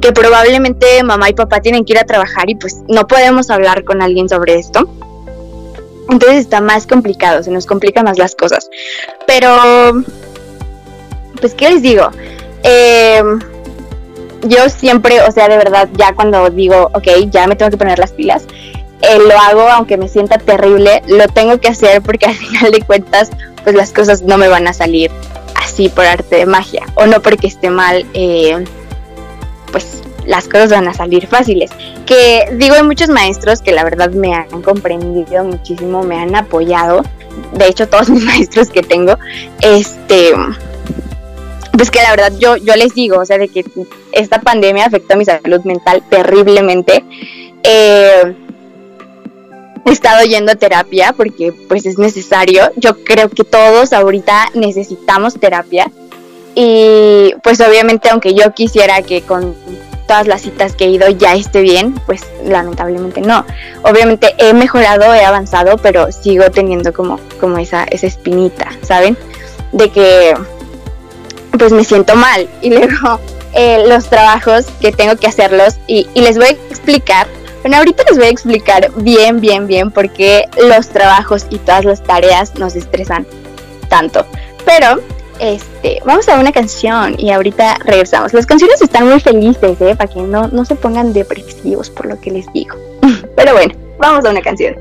que 0.00 0.12
probablemente 0.12 1.02
mamá 1.02 1.28
y 1.30 1.34
papá 1.34 1.60
tienen 1.60 1.84
que 1.84 1.92
ir 1.92 1.98
a 1.98 2.04
trabajar 2.04 2.48
y 2.50 2.54
pues 2.54 2.78
no 2.88 3.06
podemos 3.06 3.50
hablar 3.50 3.84
con 3.84 4.02
alguien 4.02 4.28
sobre 4.28 4.58
esto. 4.58 4.88
Entonces 6.08 6.38
está 6.38 6.60
más 6.60 6.86
complicado, 6.86 7.42
se 7.42 7.50
nos 7.50 7.66
complican 7.66 8.04
más 8.04 8.18
las 8.18 8.34
cosas. 8.34 8.70
Pero, 9.26 10.02
pues, 11.40 11.54
¿qué 11.54 11.68
les 11.68 11.82
digo? 11.82 12.08
Eh, 12.62 13.22
yo 14.44 14.68
siempre, 14.70 15.20
o 15.22 15.32
sea, 15.32 15.48
de 15.48 15.58
verdad, 15.58 15.88
ya 15.94 16.14
cuando 16.14 16.48
digo, 16.48 16.90
ok, 16.94 17.08
ya 17.30 17.46
me 17.46 17.56
tengo 17.56 17.70
que 17.70 17.76
poner 17.76 17.98
las 17.98 18.12
pilas, 18.12 18.44
eh, 19.02 19.18
lo 19.18 19.38
hago 19.38 19.68
aunque 19.68 19.96
me 19.96 20.08
sienta 20.08 20.38
terrible, 20.38 21.02
lo 21.06 21.28
tengo 21.28 21.60
que 21.60 21.68
hacer 21.68 22.02
porque 22.02 22.26
al 22.26 22.34
final 22.34 22.72
de 22.72 22.80
cuentas, 22.80 23.30
pues 23.62 23.76
las 23.76 23.92
cosas 23.92 24.22
no 24.22 24.38
me 24.38 24.48
van 24.48 24.66
a 24.66 24.72
salir 24.72 25.10
así 25.78 25.88
por 25.88 26.04
arte 26.04 26.36
de 26.36 26.46
magia, 26.46 26.84
o 26.94 27.06
no 27.06 27.22
porque 27.22 27.46
esté 27.46 27.70
mal, 27.70 28.04
eh, 28.12 28.64
pues 29.70 30.02
las 30.26 30.48
cosas 30.48 30.70
van 30.70 30.88
a 30.88 30.94
salir 30.94 31.26
fáciles. 31.28 31.70
Que 32.04 32.48
digo, 32.56 32.74
hay 32.74 32.82
muchos 32.82 33.08
maestros 33.08 33.62
que 33.62 33.72
la 33.72 33.84
verdad 33.84 34.10
me 34.10 34.34
han 34.34 34.62
comprendido 34.62 35.44
muchísimo, 35.44 36.02
me 36.02 36.18
han 36.18 36.34
apoyado. 36.34 37.02
De 37.52 37.68
hecho, 37.68 37.88
todos 37.88 38.10
mis 38.10 38.24
maestros 38.24 38.70
que 38.70 38.82
tengo, 38.82 39.16
este, 39.60 40.32
pues 41.72 41.90
que 41.90 42.02
la 42.02 42.10
verdad 42.10 42.32
yo, 42.38 42.56
yo 42.56 42.74
les 42.74 42.94
digo, 42.94 43.20
o 43.20 43.24
sea, 43.24 43.38
de 43.38 43.48
que 43.48 43.64
esta 44.12 44.40
pandemia 44.40 44.86
afectó 44.86 45.14
a 45.14 45.16
mi 45.16 45.24
salud 45.24 45.60
mental 45.62 46.02
terriblemente. 46.10 47.04
Eh, 47.62 48.34
he 49.84 49.90
estado 49.90 50.24
yendo 50.24 50.52
a 50.52 50.54
terapia 50.54 51.12
porque 51.12 51.52
pues 51.52 51.86
es 51.86 51.98
necesario. 51.98 52.70
Yo 52.76 53.02
creo 53.04 53.28
que 53.28 53.44
todos 53.44 53.92
ahorita 53.92 54.50
necesitamos 54.54 55.38
terapia. 55.38 55.90
Y 56.54 57.34
pues 57.42 57.60
obviamente 57.60 58.08
aunque 58.10 58.34
yo 58.34 58.52
quisiera 58.52 59.02
que 59.02 59.22
con 59.22 59.54
todas 60.08 60.26
las 60.26 60.42
citas 60.42 60.74
que 60.74 60.86
he 60.86 60.90
ido 60.90 61.08
ya 61.10 61.34
esté 61.34 61.60
bien, 61.60 61.94
pues 62.06 62.26
lamentablemente 62.44 63.20
no. 63.20 63.44
Obviamente 63.82 64.34
he 64.38 64.54
mejorado, 64.54 65.14
he 65.14 65.24
avanzado, 65.24 65.76
pero 65.76 66.10
sigo 66.10 66.50
teniendo 66.50 66.92
como, 66.92 67.20
como 67.38 67.58
esa, 67.58 67.84
esa 67.84 68.06
espinita, 68.06 68.70
¿saben? 68.82 69.16
De 69.72 69.90
que 69.90 70.34
pues 71.56 71.72
me 71.72 71.84
siento 71.84 72.16
mal. 72.16 72.48
Y 72.62 72.70
luego 72.70 73.20
eh, 73.52 73.84
los 73.86 74.08
trabajos 74.08 74.66
que 74.80 74.92
tengo 74.92 75.16
que 75.16 75.26
hacerlos 75.26 75.76
y, 75.86 76.08
y 76.14 76.22
les 76.22 76.36
voy 76.38 76.46
a 76.46 76.50
explicar 76.50 77.28
bueno, 77.62 77.76
ahorita 77.78 78.04
les 78.08 78.18
voy 78.18 78.26
a 78.26 78.30
explicar 78.30 78.90
bien, 78.96 79.40
bien, 79.40 79.66
bien 79.66 79.90
por 79.90 80.10
qué 80.10 80.44
los 80.68 80.88
trabajos 80.88 81.46
y 81.50 81.58
todas 81.58 81.84
las 81.84 82.02
tareas 82.02 82.54
nos 82.56 82.76
estresan 82.76 83.26
tanto. 83.88 84.24
Pero, 84.64 85.00
este, 85.40 86.00
vamos 86.04 86.28
a 86.28 86.38
una 86.38 86.52
canción 86.52 87.14
y 87.18 87.30
ahorita 87.30 87.78
regresamos. 87.84 88.32
Las 88.32 88.46
canciones 88.46 88.82
están 88.82 89.08
muy 89.08 89.20
felices, 89.20 89.80
¿eh? 89.80 89.94
Para 89.96 90.12
que 90.12 90.20
no, 90.20 90.48
no 90.48 90.64
se 90.64 90.74
pongan 90.74 91.12
depresivos 91.12 91.90
por 91.90 92.06
lo 92.06 92.20
que 92.20 92.30
les 92.30 92.52
digo. 92.52 92.76
Pero 93.36 93.52
bueno, 93.52 93.74
vamos 93.98 94.24
a 94.24 94.30
una 94.30 94.42
canción. 94.42 94.76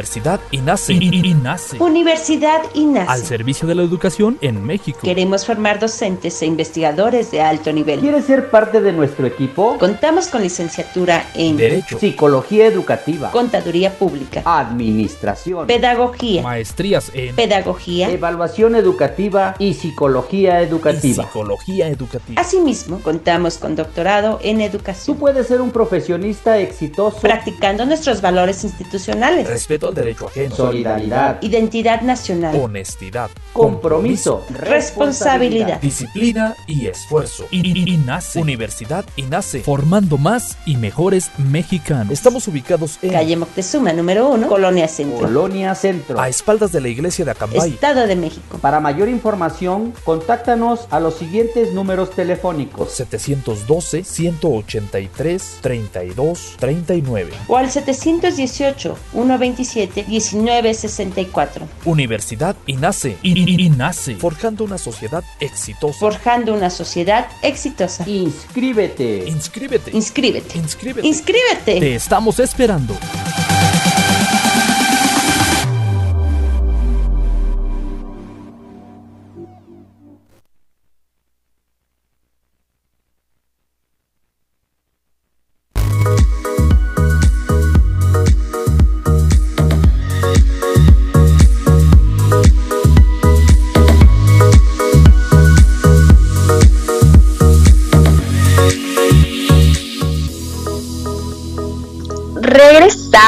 Universidad 0.00 0.40
INACE. 0.50 0.94
INACE. 0.94 1.76
Universidad 1.78 2.62
INACE. 2.72 3.10
Al 3.10 3.22
servicio 3.22 3.68
de 3.68 3.74
la 3.74 3.82
educación 3.82 4.38
en 4.40 4.64
México. 4.64 5.00
Queremos 5.02 5.44
formar 5.44 5.78
docentes 5.78 6.40
e 6.40 6.46
investigadores 6.46 7.30
de 7.30 7.42
alto 7.42 7.70
nivel. 7.70 8.00
¿Quieres 8.00 8.24
ser 8.24 8.48
parte 8.48 8.80
de 8.80 8.94
nuestro 8.94 9.26
equipo? 9.26 9.76
Contamos 9.78 10.28
con 10.28 10.40
licenciatura 10.40 11.26
en 11.34 11.58
Derecho, 11.58 11.98
Psicología 11.98 12.66
educativa, 12.66 13.30
Contaduría 13.30 13.92
Pública, 13.92 14.40
Administración, 14.46 15.66
Pedagogía, 15.66 16.42
maestrías 16.42 17.10
en 17.12 17.36
Pedagogía. 17.36 18.08
Evaluación 18.10 18.76
educativa 18.76 19.54
y 19.58 19.74
Psicología 19.74 20.62
y 20.62 20.64
educativa. 20.64 21.24
psicología 21.24 21.88
educativa. 21.88 22.40
Asimismo, 22.40 23.00
contamos 23.00 23.58
con 23.58 23.76
doctorado 23.76 24.38
en 24.42 24.56
Tú 24.56 24.62
educación, 24.62 25.18
puedes 25.18 25.46
ser 25.46 25.60
un 25.60 25.70
profesionista 25.70 26.58
exitoso, 26.58 27.18
practicando 27.20 27.84
nuestros 27.84 28.22
valores 28.22 28.64
institucionales, 28.64 29.46
Respeto 29.46 29.89
al 29.90 29.94
derecho 29.94 30.26
ajeno. 30.28 30.56
solidaridad, 30.56 31.38
identidad 31.42 32.00
nacional, 32.02 32.56
Honestidad. 32.56 33.30
compromiso, 33.52 34.44
responsabilidad. 34.50 35.80
Disciplina 35.80 36.54
y 36.66 36.86
esfuerzo. 36.86 37.44
INACE. 37.50 38.40
Universidad 38.40 39.04
INACE. 39.16 39.60
Formando 39.60 40.18
más 40.18 40.56
y 40.66 40.76
mejores 40.76 41.30
mexicanos. 41.38 42.12
Estamos 42.12 42.46
ubicados 42.48 42.98
en 43.02 43.12
Calle 43.12 43.36
Moctezuma 43.36 43.92
número 43.92 44.28
1, 44.30 44.48
Colonia 44.48 44.88
Centro, 44.88 45.18
Colonia 45.20 45.74
Centro. 45.74 46.20
a 46.20 46.28
espaldas 46.28 46.72
de 46.72 46.80
la 46.80 46.88
iglesia 46.88 47.24
de 47.24 47.30
Acambay. 47.32 47.70
Estado 47.70 48.06
de 48.06 48.16
México. 48.16 48.58
Para 48.60 48.80
mayor 48.80 49.08
información, 49.08 49.92
contáctanos 50.04 50.86
a 50.90 51.00
los 51.00 51.14
siguientes 51.14 51.72
números 51.72 52.10
telefónicos. 52.10 52.92
712 52.92 54.04
183 54.04 55.58
32 55.60 56.56
39. 56.58 57.32
O 57.48 57.56
al 57.56 57.70
718 57.70 58.96
127 59.12 59.79
1964. 59.88 61.68
Universidad 61.84 62.56
INACE. 62.66 63.16
INACE. 63.22 64.16
Forjando 64.16 64.64
una 64.64 64.78
sociedad 64.78 65.24
exitosa. 65.38 65.98
Forjando 65.98 66.54
una 66.54 66.70
sociedad 66.70 67.28
exitosa. 67.42 68.08
Inscríbete. 68.08 69.24
Inscríbete. 69.28 69.90
Inscríbete. 69.92 70.58
Inscríbete. 70.58 71.06
Inscríbete. 71.06 71.80
Te 71.80 71.94
estamos 71.94 72.38
esperando. 72.40 72.94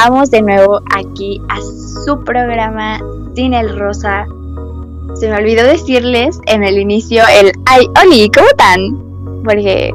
Regresamos 0.03 0.31
de 0.31 0.41
nuevo 0.41 0.81
aquí 0.97 1.41
a 1.47 1.61
su 2.03 2.21
programa 2.25 2.99
Sin 3.35 3.53
el 3.53 3.79
Rosa. 3.79 4.25
Se 5.15 5.29
me 5.29 5.37
olvidó 5.37 5.63
decirles 5.63 6.41
en 6.47 6.61
el 6.61 6.77
inicio 6.77 7.23
el 7.39 7.53
ay, 7.67 7.87
Oli, 8.03 8.29
¿cómo 8.29 8.47
están? 8.47 9.01
Porque 9.45 9.93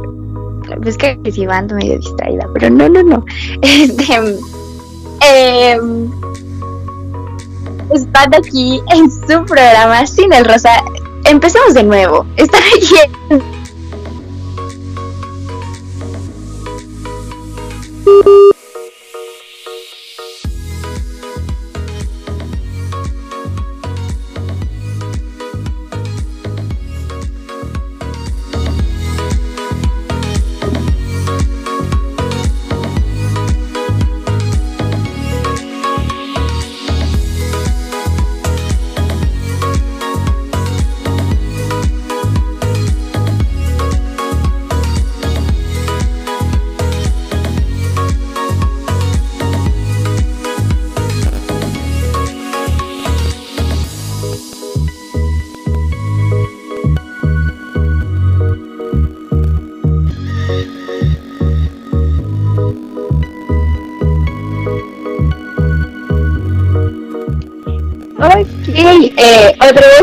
pues 0.82 0.96
que 0.96 1.18
si 1.30 1.44
ando 1.44 1.74
medio 1.74 1.98
distraída, 1.98 2.46
pero 2.54 2.70
no, 2.70 2.88
no, 2.88 3.02
no. 3.02 3.22
Este 5.20 5.78
están 7.90 8.34
aquí 8.34 8.80
en 8.94 9.10
su 9.10 9.44
programa 9.44 10.06
Sin 10.06 10.32
el 10.32 10.46
Rosa. 10.46 10.70
Empecemos 11.26 11.74
de 11.74 11.84
nuevo. 11.84 12.24
Están 12.36 12.62
aquí 12.74 12.94
en 13.28 13.57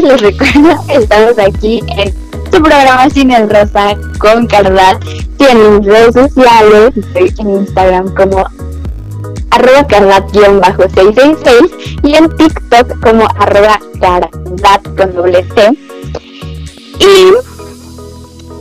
les 0.02 0.22
recuerdo, 0.22 0.70
estamos 0.90 1.38
aquí 1.40 1.82
en 1.98 2.14
su 2.52 2.62
programa 2.62 3.10
Sin 3.10 3.32
el 3.32 3.50
Rosa 3.50 3.96
con 4.20 4.46
Cardat 4.48 5.04
y 5.40 5.44
en 5.44 5.80
mis 5.80 5.88
redes 5.88 6.14
sociales, 6.14 6.92
estoy 6.96 7.34
en 7.40 7.50
Instagram 7.60 8.14
como 8.16 8.46
arroba 9.52 9.88
cardat-666 9.88 12.00
y 12.04 12.16
en 12.16 12.30
TikTok 12.36 13.00
como 13.02 13.26
arroba 13.40 13.80
cardat 14.00 14.84
con 14.98 15.16
doble 15.16 15.44
T. 15.44 15.78
Y 17.00 17.34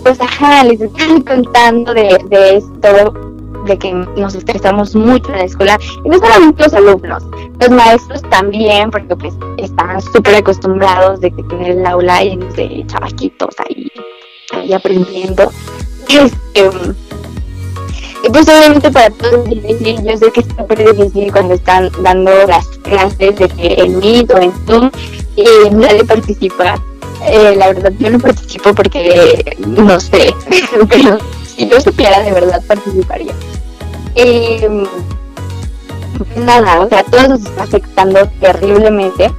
pues 0.02 0.20
ajá, 0.20 0.64
les 0.64 0.80
estoy 0.80 1.22
contando 1.22 1.94
de, 1.94 2.18
de 2.28 2.56
esto, 2.58 3.14
de 3.64 3.78
que 3.78 3.92
nos 3.92 4.34
estresamos 4.34 4.94
mucho 4.94 5.30
en 5.32 5.38
la 5.38 5.44
escuela, 5.44 5.78
y 6.04 6.08
no 6.08 6.18
solamente 6.18 6.64
los 6.64 6.74
alumnos, 6.74 7.22
los 7.60 7.70
maestros 7.70 8.22
también, 8.30 8.90
porque 8.90 9.16
pues 9.16 9.34
están 9.58 10.00
súper 10.00 10.36
acostumbrados 10.36 11.20
de 11.20 11.30
que 11.30 11.42
tener 11.44 11.72
el 11.72 11.86
aula 11.86 12.22
lleno 12.22 12.46
de 12.54 12.84
chavaquitos 12.86 13.54
ahí, 13.58 13.90
ahí 14.52 14.72
aprendiendo. 14.72 15.50
Este, 16.08 16.70
pues 18.30 18.48
obviamente 18.48 18.90
para 18.90 19.10
todos 19.10 19.46
es 19.48 19.62
difícil, 19.62 20.04
yo 20.04 20.16
sé 20.16 20.32
que 20.32 20.40
es 20.40 20.46
súper 20.46 20.96
difícil 20.96 21.32
cuando 21.32 21.54
están 21.54 21.90
dando 22.02 22.30
las 22.46 22.66
clases 22.78 23.36
de 23.36 23.48
que 23.48 23.74
en 23.78 23.98
Meet 23.98 24.30
o 24.32 24.38
en 24.38 24.52
Zoom 24.66 24.90
y 25.36 25.70
nadie 25.70 26.04
participa. 26.04 26.74
Eh, 27.26 27.54
la 27.56 27.68
verdad 27.68 27.92
yo 27.98 28.10
no 28.10 28.18
participo 28.18 28.74
porque 28.74 29.56
no 29.66 29.98
sé, 30.00 30.34
pero 30.88 31.18
si 31.44 31.68
yo 31.68 31.80
supiera 31.80 32.20
de 32.20 32.32
verdad 32.32 32.62
participaría. 32.66 33.32
Eh, 34.14 34.86
nada, 36.36 36.80
o 36.80 36.88
sea, 36.88 37.02
todo 37.04 37.28
nos 37.28 37.40
está 37.44 37.64
afectando 37.64 38.28
terriblemente. 38.40 39.30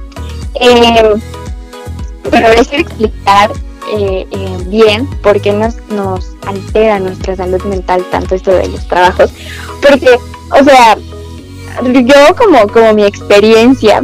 Eh, 0.60 1.14
pero 2.30 2.48
quiero 2.68 2.82
explicar 2.82 3.52
eh, 3.92 4.26
eh, 4.30 4.58
bien 4.66 5.06
por 5.22 5.40
qué 5.40 5.52
nos, 5.52 5.76
nos 5.90 6.32
altera 6.46 6.98
nuestra 6.98 7.36
salud 7.36 7.62
mental 7.64 8.04
tanto 8.10 8.34
esto 8.34 8.52
de 8.52 8.68
los 8.68 8.86
trabajos. 8.88 9.30
Porque, 9.80 10.18
o 10.50 10.64
sea, 10.64 10.96
yo 11.82 12.36
como, 12.36 12.66
como 12.68 12.94
mi 12.94 13.04
experiencia, 13.04 14.02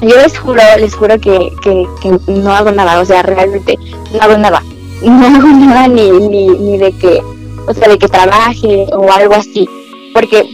yo 0.00 0.16
les 0.16 0.38
juro, 0.38 0.62
les 0.78 0.94
juro 0.94 1.18
que, 1.18 1.50
que, 1.62 1.86
que 2.02 2.18
no 2.30 2.52
hago 2.52 2.72
nada, 2.72 3.00
o 3.00 3.04
sea, 3.04 3.22
realmente 3.22 3.78
no 4.12 4.20
hago 4.20 4.36
nada. 4.36 4.62
No 5.02 5.26
hago 5.26 5.48
nada 5.48 5.88
ni, 5.88 6.10
ni, 6.10 6.48
ni 6.48 6.78
de 6.78 6.92
que, 6.92 7.22
o 7.66 7.74
sea, 7.74 7.88
de 7.88 7.98
que 7.98 8.08
trabaje 8.08 8.86
o 8.92 9.10
algo 9.12 9.34
así. 9.34 9.68
Porque 10.12 10.44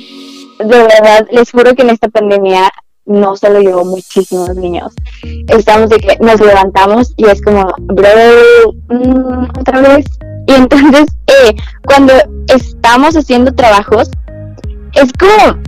de 0.58 0.78
verdad, 0.78 1.26
les 1.30 1.50
juro 1.50 1.74
que 1.74 1.82
en 1.82 1.90
esta 1.90 2.08
pandemia 2.08 2.70
no 3.06 3.36
solo 3.36 3.60
llegó 3.60 3.84
muchísimos 3.84 4.54
niños. 4.56 4.92
Estamos 5.48 5.88
de 5.90 5.98
que 5.98 6.18
nos 6.20 6.40
levantamos 6.40 7.12
y 7.16 7.26
es 7.26 7.40
como, 7.42 7.66
bro, 7.78 8.08
mm, 8.88 9.58
otra 9.58 9.80
vez. 9.80 10.06
Y 10.46 10.52
entonces, 10.52 11.06
eh, 11.26 11.54
cuando 11.86 12.12
estamos 12.48 13.16
haciendo 13.16 13.54
trabajos, 13.54 14.10
es 14.94 15.10
como, 15.12 15.60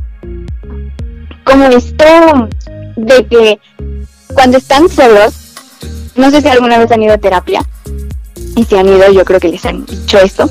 como 1.44 1.64
esto 1.66 2.48
de 2.96 3.26
que 3.26 3.60
cuando 4.34 4.58
están 4.58 4.88
solos, 4.88 5.54
no 6.16 6.30
sé 6.30 6.42
si 6.42 6.48
alguna 6.48 6.78
vez 6.78 6.90
han 6.92 7.02
ido 7.02 7.14
a 7.14 7.18
terapia, 7.18 7.62
y 8.56 8.64
si 8.64 8.76
han 8.76 8.88
ido, 8.88 9.10
yo 9.10 9.24
creo 9.24 9.40
que 9.40 9.48
les 9.48 9.64
han 9.64 9.84
dicho 9.86 10.18
esto. 10.18 10.48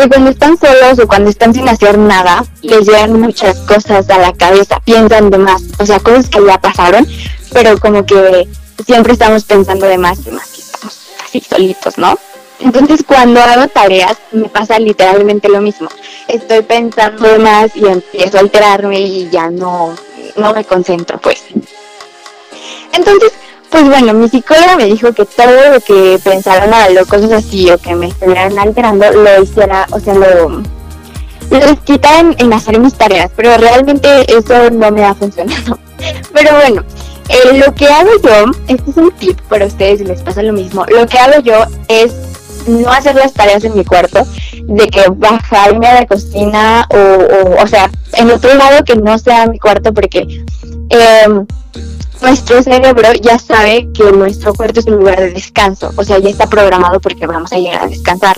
Que 0.00 0.08
cuando 0.08 0.30
están 0.30 0.58
solos 0.58 0.98
o 0.98 1.06
cuando 1.06 1.30
están 1.30 1.52
sin 1.52 1.68
hacer 1.68 1.98
nada, 1.98 2.44
les 2.62 2.86
llegan 2.86 3.20
muchas 3.20 3.58
cosas 3.60 4.08
a 4.08 4.18
la 4.18 4.32
cabeza, 4.32 4.80
piensan 4.80 5.30
de 5.30 5.38
más, 5.38 5.62
o 5.78 5.86
sea, 5.86 6.00
cosas 6.00 6.28
que 6.28 6.44
ya 6.44 6.60
pasaron, 6.60 7.06
pero 7.52 7.78
como 7.78 8.06
que 8.06 8.48
siempre 8.86 9.12
estamos 9.12 9.44
pensando 9.44 9.86
de 9.86 9.98
más 9.98 10.26
y 10.26 10.30
más 10.30 10.56
y 10.56 10.60
estamos 10.60 10.98
así 11.22 11.40
solitos, 11.40 11.98
¿no? 11.98 12.18
Entonces 12.60 13.02
cuando 13.06 13.40
hago 13.40 13.68
tareas 13.68 14.16
me 14.32 14.48
pasa 14.48 14.78
literalmente 14.78 15.48
lo 15.48 15.60
mismo. 15.60 15.88
Estoy 16.28 16.62
pensando 16.62 17.26
de 17.26 17.38
más 17.38 17.74
y 17.74 17.86
empiezo 17.86 18.36
a 18.36 18.40
alterarme 18.40 19.00
y 19.00 19.30
ya 19.30 19.50
no, 19.50 19.94
no 20.36 20.52
me 20.52 20.64
concentro, 20.64 21.18
pues. 21.18 21.44
Entonces, 22.92 23.32
pues 23.70 23.84
bueno, 23.84 24.12
mi 24.14 24.28
psicóloga 24.28 24.76
me 24.76 24.86
dijo 24.86 25.12
que 25.12 25.24
todo 25.24 25.72
lo 25.72 25.80
que 25.80 26.18
pensaron 26.22 26.70
o 26.72 27.06
cosas 27.06 27.32
así 27.32 27.70
o 27.70 27.78
que 27.78 27.94
me 27.94 28.08
estuvieran 28.08 28.58
alterando 28.58 29.10
lo 29.12 29.42
hiciera, 29.42 29.86
o 29.92 30.00
sea, 30.00 30.14
lo, 30.14 30.48
lo 31.50 31.84
quitara 31.84 32.34
en, 32.36 32.52
hacer 32.52 32.78
mis 32.80 32.94
tareas, 32.94 33.30
pero 33.36 33.56
realmente 33.56 34.08
eso 34.32 34.70
no 34.70 34.90
me 34.90 35.04
ha 35.04 35.14
funcionado. 35.14 35.78
Pero 36.32 36.54
bueno, 36.54 36.82
eh, 37.28 37.58
lo 37.58 37.74
que 37.74 37.86
hago 37.86 38.10
yo, 38.22 38.52
este 38.68 38.90
es 38.90 38.96
un 38.96 39.10
tip 39.12 39.38
para 39.50 39.66
ustedes 39.66 39.98
si 39.98 40.04
les 40.06 40.22
pasa 40.22 40.42
lo 40.42 40.54
mismo, 40.54 40.86
lo 40.86 41.06
que 41.06 41.18
hago 41.18 41.42
yo 41.42 41.66
es 41.88 42.14
no 42.66 42.90
hacer 42.90 43.14
las 43.16 43.34
tareas 43.34 43.62
en 43.64 43.76
mi 43.76 43.84
cuarto, 43.84 44.26
de 44.64 44.88
que 44.88 45.04
bajarme 45.10 45.86
a 45.86 46.00
la 46.00 46.06
cocina 46.06 46.88
o, 46.90 47.62
o, 47.62 47.66
sea, 47.66 47.90
en 48.14 48.30
otro 48.30 48.54
lado 48.54 48.82
que 48.84 48.96
no 48.96 49.18
sea 49.18 49.46
mi 49.46 49.58
cuarto 49.58 49.92
porque 49.92 50.42
eh, 50.88 51.26
nuestro 52.22 52.62
cerebro 52.62 53.12
ya 53.20 53.38
sabe 53.38 53.88
que 53.92 54.12
nuestro 54.12 54.54
cuarto 54.54 54.80
es 54.80 54.86
un 54.86 54.96
lugar 54.96 55.18
de 55.18 55.30
descanso, 55.30 55.92
o 55.96 56.04
sea, 56.04 56.18
ya 56.18 56.30
está 56.30 56.46
programado 56.46 57.00
porque 57.00 57.26
vamos 57.26 57.52
a 57.52 57.58
llegar 57.58 57.82
a 57.82 57.86
descansar. 57.86 58.36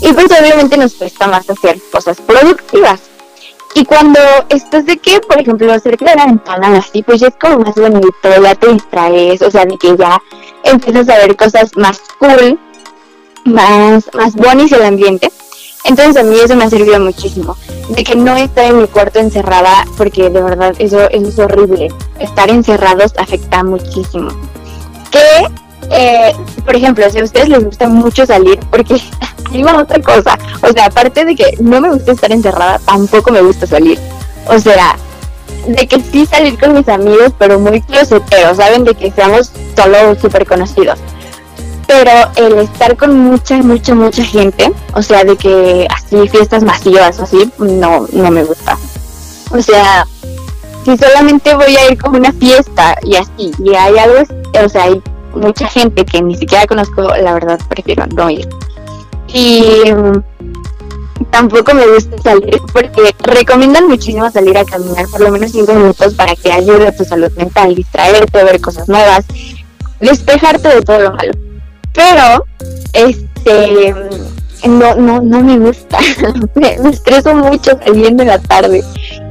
Y 0.00 0.12
pues 0.12 0.26
obviamente 0.26 0.76
nos 0.76 0.94
cuesta 0.94 1.28
más 1.28 1.48
hacer 1.48 1.78
cosas 1.90 2.20
productivas. 2.20 3.00
Y 3.74 3.84
cuando 3.84 4.20
estás 4.50 4.84
de 4.84 4.98
que, 4.98 5.20
por 5.20 5.40
ejemplo, 5.40 5.78
cerca 5.78 6.04
de 6.04 6.16
la 6.16 6.26
ventana, 6.26 6.76
así, 6.76 7.02
pues 7.02 7.20
ya 7.20 7.28
es 7.28 7.34
como 7.40 7.60
más 7.60 7.74
bonito, 7.74 8.42
ya 8.42 8.54
te 8.54 8.68
distraes, 8.68 9.40
o 9.40 9.50
sea, 9.50 9.64
de 9.64 9.78
que 9.78 9.96
ya 9.96 10.20
empiezas 10.64 11.08
a 11.08 11.16
ver 11.18 11.36
cosas 11.36 11.70
más 11.76 12.00
cool, 12.18 12.58
más, 13.44 14.10
más 14.14 14.34
bonis 14.34 14.72
el 14.72 14.82
ambiente. 14.82 15.32
Entonces 15.84 16.16
a 16.16 16.22
mí 16.22 16.36
eso 16.42 16.54
me 16.54 16.64
ha 16.64 16.70
servido 16.70 17.00
muchísimo, 17.00 17.56
de 17.88 18.04
que 18.04 18.14
no 18.14 18.36
estar 18.36 18.66
en 18.66 18.78
mi 18.78 18.86
cuarto 18.86 19.18
encerrada, 19.18 19.84
porque 19.96 20.30
de 20.30 20.42
verdad 20.42 20.74
eso, 20.78 21.08
es 21.10 21.38
horrible. 21.38 21.88
Estar 22.20 22.50
encerrados 22.50 23.12
afecta 23.18 23.64
muchísimo. 23.64 24.30
Que, 25.10 25.48
eh, 25.90 26.34
por 26.64 26.76
ejemplo, 26.76 27.08
si 27.10 27.18
a 27.18 27.24
ustedes 27.24 27.48
les 27.48 27.64
gusta 27.64 27.88
mucho 27.88 28.24
salir, 28.26 28.60
porque 28.70 28.94
ahí 29.52 29.62
va 29.62 29.76
otra 29.82 30.00
cosa, 30.00 30.38
o 30.62 30.72
sea, 30.72 30.86
aparte 30.86 31.24
de 31.24 31.34
que 31.34 31.56
no 31.60 31.80
me 31.80 31.90
gusta 31.90 32.12
estar 32.12 32.30
encerrada, 32.30 32.78
tampoco 32.84 33.32
me 33.32 33.42
gusta 33.42 33.66
salir. 33.66 33.98
O 34.46 34.58
sea, 34.58 34.96
de 35.66 35.86
que 35.86 36.00
sí 36.00 36.26
salir 36.26 36.58
con 36.58 36.74
mis 36.74 36.88
amigos, 36.88 37.32
pero 37.38 37.58
muy 37.58 37.80
closeteros, 37.80 38.56
¿saben? 38.56 38.84
De 38.84 38.94
que 38.94 39.10
seamos 39.10 39.50
solo 39.76 40.14
súper 40.20 40.46
conocidos 40.46 40.98
pero 41.86 42.10
el 42.36 42.58
estar 42.58 42.96
con 42.96 43.18
mucha, 43.18 43.56
mucha, 43.58 43.94
mucha 43.94 44.24
gente, 44.24 44.72
o 44.94 45.02
sea, 45.02 45.24
de 45.24 45.36
que 45.36 45.86
así 45.90 46.28
fiestas 46.28 46.62
masivas, 46.62 47.20
así, 47.20 47.50
no, 47.58 48.06
no 48.12 48.30
me 48.30 48.44
gusta. 48.44 48.78
O 49.50 49.60
sea, 49.60 50.06
si 50.84 50.96
solamente 50.96 51.54
voy 51.54 51.76
a 51.76 51.90
ir 51.90 52.00
como 52.00 52.18
una 52.18 52.32
fiesta 52.32 52.96
y 53.02 53.16
así, 53.16 53.52
y 53.58 53.74
hay 53.74 53.98
algo, 53.98 54.22
o 54.64 54.68
sea, 54.68 54.84
hay 54.84 55.02
mucha 55.34 55.68
gente 55.68 56.04
que 56.04 56.22
ni 56.22 56.36
siquiera 56.36 56.66
conozco, 56.66 57.02
la 57.02 57.34
verdad 57.34 57.60
prefiero 57.68 58.06
no 58.06 58.30
ir. 58.30 58.48
Y 59.28 59.84
tampoco 61.30 61.74
me 61.74 61.86
gusta 61.86 62.18
salir 62.18 62.60
porque 62.72 63.14
recomiendan 63.20 63.88
muchísimo 63.88 64.30
salir 64.30 64.58
a 64.58 64.64
caminar 64.64 65.06
por 65.08 65.20
lo 65.20 65.30
menos 65.30 65.52
5 65.52 65.72
minutos 65.72 66.14
para 66.14 66.34
que 66.34 66.52
ayude 66.52 66.88
a 66.88 66.96
tu 66.96 67.04
salud 67.04 67.30
mental, 67.36 67.74
distraerte, 67.74 68.44
ver 68.44 68.60
cosas 68.60 68.88
nuevas, 68.88 69.24
despejarte 70.00 70.68
de 70.68 70.82
todo 70.82 70.98
lo 70.98 71.12
malo 71.12 71.32
pero 71.92 72.44
este 72.92 73.94
no, 74.68 74.94
no, 74.94 75.20
no 75.20 75.42
me 75.42 75.58
gusta, 75.58 75.98
me, 76.54 76.74
estreso 76.90 77.34
mucho 77.34 77.72
saliendo 77.84 78.22
en 78.22 78.28
la 78.28 78.38
tarde. 78.38 78.84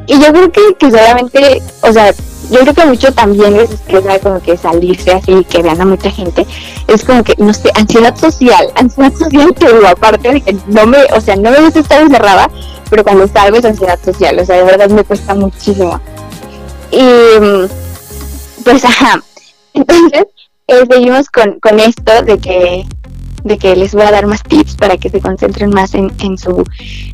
Y 0.07 0.19
yo 0.19 0.31
creo 0.31 0.51
que, 0.51 0.75
que 0.77 0.91
solamente, 0.91 1.61
o 1.81 1.93
sea, 1.93 2.13
yo 2.49 2.59
creo 2.59 2.73
que 2.73 2.85
mucho 2.85 3.13
también 3.13 3.55
les 3.55 3.71
estresa 3.71 4.19
como 4.19 4.41
que 4.41 4.57
salirse 4.57 5.13
así, 5.13 5.45
que 5.45 5.61
vean 5.61 5.79
a 5.79 5.85
mucha 5.85 6.11
gente, 6.11 6.45
es 6.87 7.05
como 7.05 7.23
que, 7.23 7.35
no 7.37 7.53
sé, 7.53 7.71
ansiedad 7.75 8.15
social, 8.17 8.67
ansiedad 8.75 9.13
social, 9.13 9.55
pero 9.57 9.87
aparte 9.87 10.33
de 10.33 10.41
que 10.41 10.57
no 10.67 10.85
me, 10.85 10.97
o 11.15 11.21
sea, 11.21 11.35
no 11.35 11.51
me 11.51 11.61
gusta 11.61 11.79
estar 11.79 12.01
encerrada, 12.01 12.49
pero 12.89 13.03
cuando 13.03 13.27
salgo 13.27 13.57
es 13.57 13.65
ansiedad 13.65 13.99
social, 14.03 14.37
o 14.39 14.45
sea, 14.45 14.57
de 14.57 14.63
verdad 14.63 14.89
me 14.89 15.03
cuesta 15.03 15.33
muchísimo. 15.33 15.99
Y 16.91 16.99
pues 18.65 18.83
ajá, 18.83 19.23
entonces 19.73 20.25
seguimos 20.91 21.29
con, 21.29 21.59
con 21.59 21.79
esto 21.79 22.23
de 22.23 22.37
que 22.37 22.85
de 23.43 23.57
que 23.57 23.75
les 23.75 23.93
voy 23.93 24.03
a 24.03 24.11
dar 24.11 24.27
más 24.27 24.43
tips 24.43 24.75
para 24.75 24.97
que 24.97 25.09
se 25.09 25.19
concentren 25.19 25.71
más 25.71 25.93
en, 25.93 26.11
en, 26.19 26.37
su, 26.37 26.63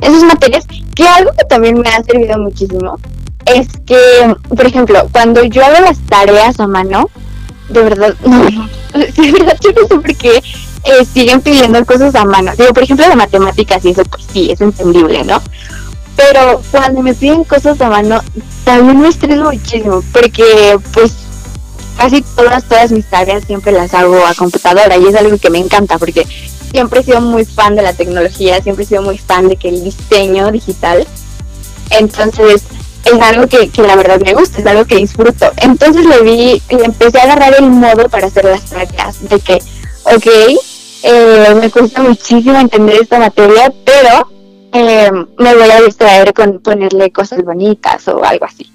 en 0.02 0.14
sus 0.14 0.24
materias, 0.24 0.66
que 0.94 1.08
algo 1.08 1.32
que 1.32 1.46
también 1.46 1.80
me 1.80 1.90
ha 1.90 2.04
servido 2.04 2.38
muchísimo 2.38 3.00
es 3.46 3.68
que, 3.86 4.36
por 4.50 4.66
ejemplo, 4.66 5.08
cuando 5.12 5.44
yo 5.44 5.64
hago 5.64 5.80
las 5.82 6.00
tareas 6.00 6.60
a 6.60 6.68
mano, 6.68 7.10
de 7.70 7.82
verdad, 7.82 8.16
no, 8.26 8.44
de 8.44 9.32
verdad 9.32 9.58
yo 9.62 9.72
no 9.72 9.88
sé 9.88 9.96
por 9.96 10.16
qué 10.16 10.38
eh, 10.38 11.06
siguen 11.14 11.42
pidiendo 11.42 11.84
cosas 11.86 12.14
a 12.16 12.26
mano. 12.26 12.52
Digo, 12.58 12.74
por 12.74 12.84
ejemplo, 12.84 13.08
de 13.08 13.16
matemáticas 13.16 13.84
y 13.86 13.90
eso, 13.90 14.04
pues 14.06 14.26
sí, 14.32 14.52
es 14.52 14.62
entendible, 14.62 15.24
¿no? 15.24 15.42
Pero 16.16 16.62
cuando 16.72 17.02
me 17.02 17.14
piden 17.14 17.44
cosas 17.44 17.80
a 17.80 17.90
mano, 17.90 18.22
también 18.64 19.00
me 19.00 19.08
estreso 19.08 19.44
muchísimo, 19.44 20.04
porque 20.12 20.78
pues 20.94 21.27
casi 21.98 22.22
todas, 22.22 22.64
todas 22.64 22.92
mis 22.92 23.06
tareas 23.06 23.44
siempre 23.46 23.72
las 23.72 23.94
hago 23.94 24.26
a 24.26 24.34
computadora 24.34 24.98
y 24.98 25.08
es 25.08 25.16
algo 25.16 25.38
que 25.38 25.50
me 25.50 25.60
encanta 25.60 25.98
porque 25.98 26.26
siempre 26.72 27.00
he 27.00 27.04
sido 27.04 27.22
muy 27.22 27.46
fan 27.46 27.76
de 27.76 27.82
la 27.82 27.94
tecnología, 27.94 28.62
siempre 28.62 28.84
he 28.84 28.88
sido 28.88 29.02
muy 29.02 29.18
fan 29.18 29.48
de 29.48 29.56
que 29.56 29.70
el 29.70 29.84
diseño 29.84 30.52
digital. 30.52 31.06
Entonces 31.90 32.64
es 33.06 33.22
algo 33.22 33.48
que, 33.48 33.70
la 33.82 33.96
verdad 33.96 34.20
me 34.20 34.34
gusta, 34.34 34.60
es 34.60 34.66
algo 34.66 34.86
que 34.86 34.98
disfruto. 34.98 35.52
Entonces 35.58 36.06
le 36.06 36.22
vi, 36.22 36.62
le 36.70 36.86
empecé 36.86 37.20
a 37.20 37.24
agarrar 37.24 37.56
el 37.58 37.70
modo 37.70 38.10
para 38.10 38.28
hacer 38.28 38.46
las 38.46 38.66
tareas, 38.66 39.30
de 39.30 39.40
que, 39.40 39.56
ok, 40.04 40.28
eh, 41.04 41.56
me 41.60 41.70
cuesta 41.70 42.02
muchísimo 42.02 42.60
entender 42.60 43.02
esta 43.02 43.20
materia, 43.20 43.74
pero 43.86 44.30
eh, 44.74 45.12
me 45.38 45.56
voy 45.56 45.70
a 45.72 45.82
distraer 45.82 46.34
con 46.34 46.60
ponerle 46.60 47.12
cosas 47.12 47.44
bonitas 47.44 48.08
o 48.08 48.24
algo 48.24 48.46
así. 48.46 48.70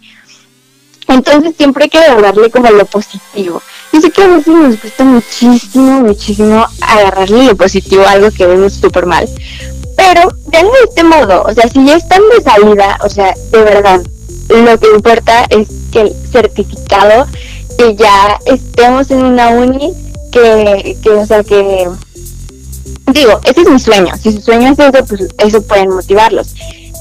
Entonces 1.13 1.55
siempre 1.57 1.85
hay 1.85 1.91
que 1.91 1.99
agarrarle 1.99 2.51
como 2.51 2.71
lo 2.71 2.87
positivo. 2.87 3.63
Y 3.93 4.01
sé 4.01 4.11
que 4.11 4.23
a 4.23 4.29
veces 4.29 4.47
nos 4.47 4.77
cuesta 4.77 5.05
muchísimo, 5.05 6.01
muchísimo 6.01 6.67
agarrarle 6.81 7.45
lo 7.45 7.57
positivo 7.57 8.03
a 8.03 8.13
algo 8.13 8.31
que 8.31 8.47
vemos 8.47 8.73
súper 8.73 9.07
mal. 9.07 9.29
Pero 9.97 10.31
de 10.47 10.65
este 10.85 11.05
modo, 11.05 11.43
o 11.43 11.53
sea, 11.53 11.69
si 11.69 11.85
ya 11.85 11.97
están 11.97 12.23
de 12.35 12.43
salida, 12.43 12.99
o 13.05 13.11
sea, 13.11 13.35
de 13.51 13.63
verdad, 13.63 14.01
lo 14.49 14.81
que 14.81 14.87
importa 14.95 15.45
es 15.51 15.69
que 15.93 16.01
el 16.01 16.15
certificado, 16.31 17.27
que 17.77 17.95
ya 17.95 18.39
estemos 18.47 19.11
en 19.11 19.25
una 19.25 19.51
uni, 19.51 19.93
que, 20.33 20.97
que 21.03 21.11
o 21.11 21.27
sea, 21.27 21.45
que 21.45 21.89
digo, 23.13 23.41
ese 23.45 23.61
es 23.61 23.69
mi 23.69 23.79
sueño. 23.79 24.15
Si 24.23 24.33
su 24.33 24.41
sueño 24.41 24.73
es 24.73 24.79
eso, 24.79 25.05
pues 25.05 25.29
eso 25.39 25.63
pueden 25.63 25.91
motivarlos. 25.91 26.55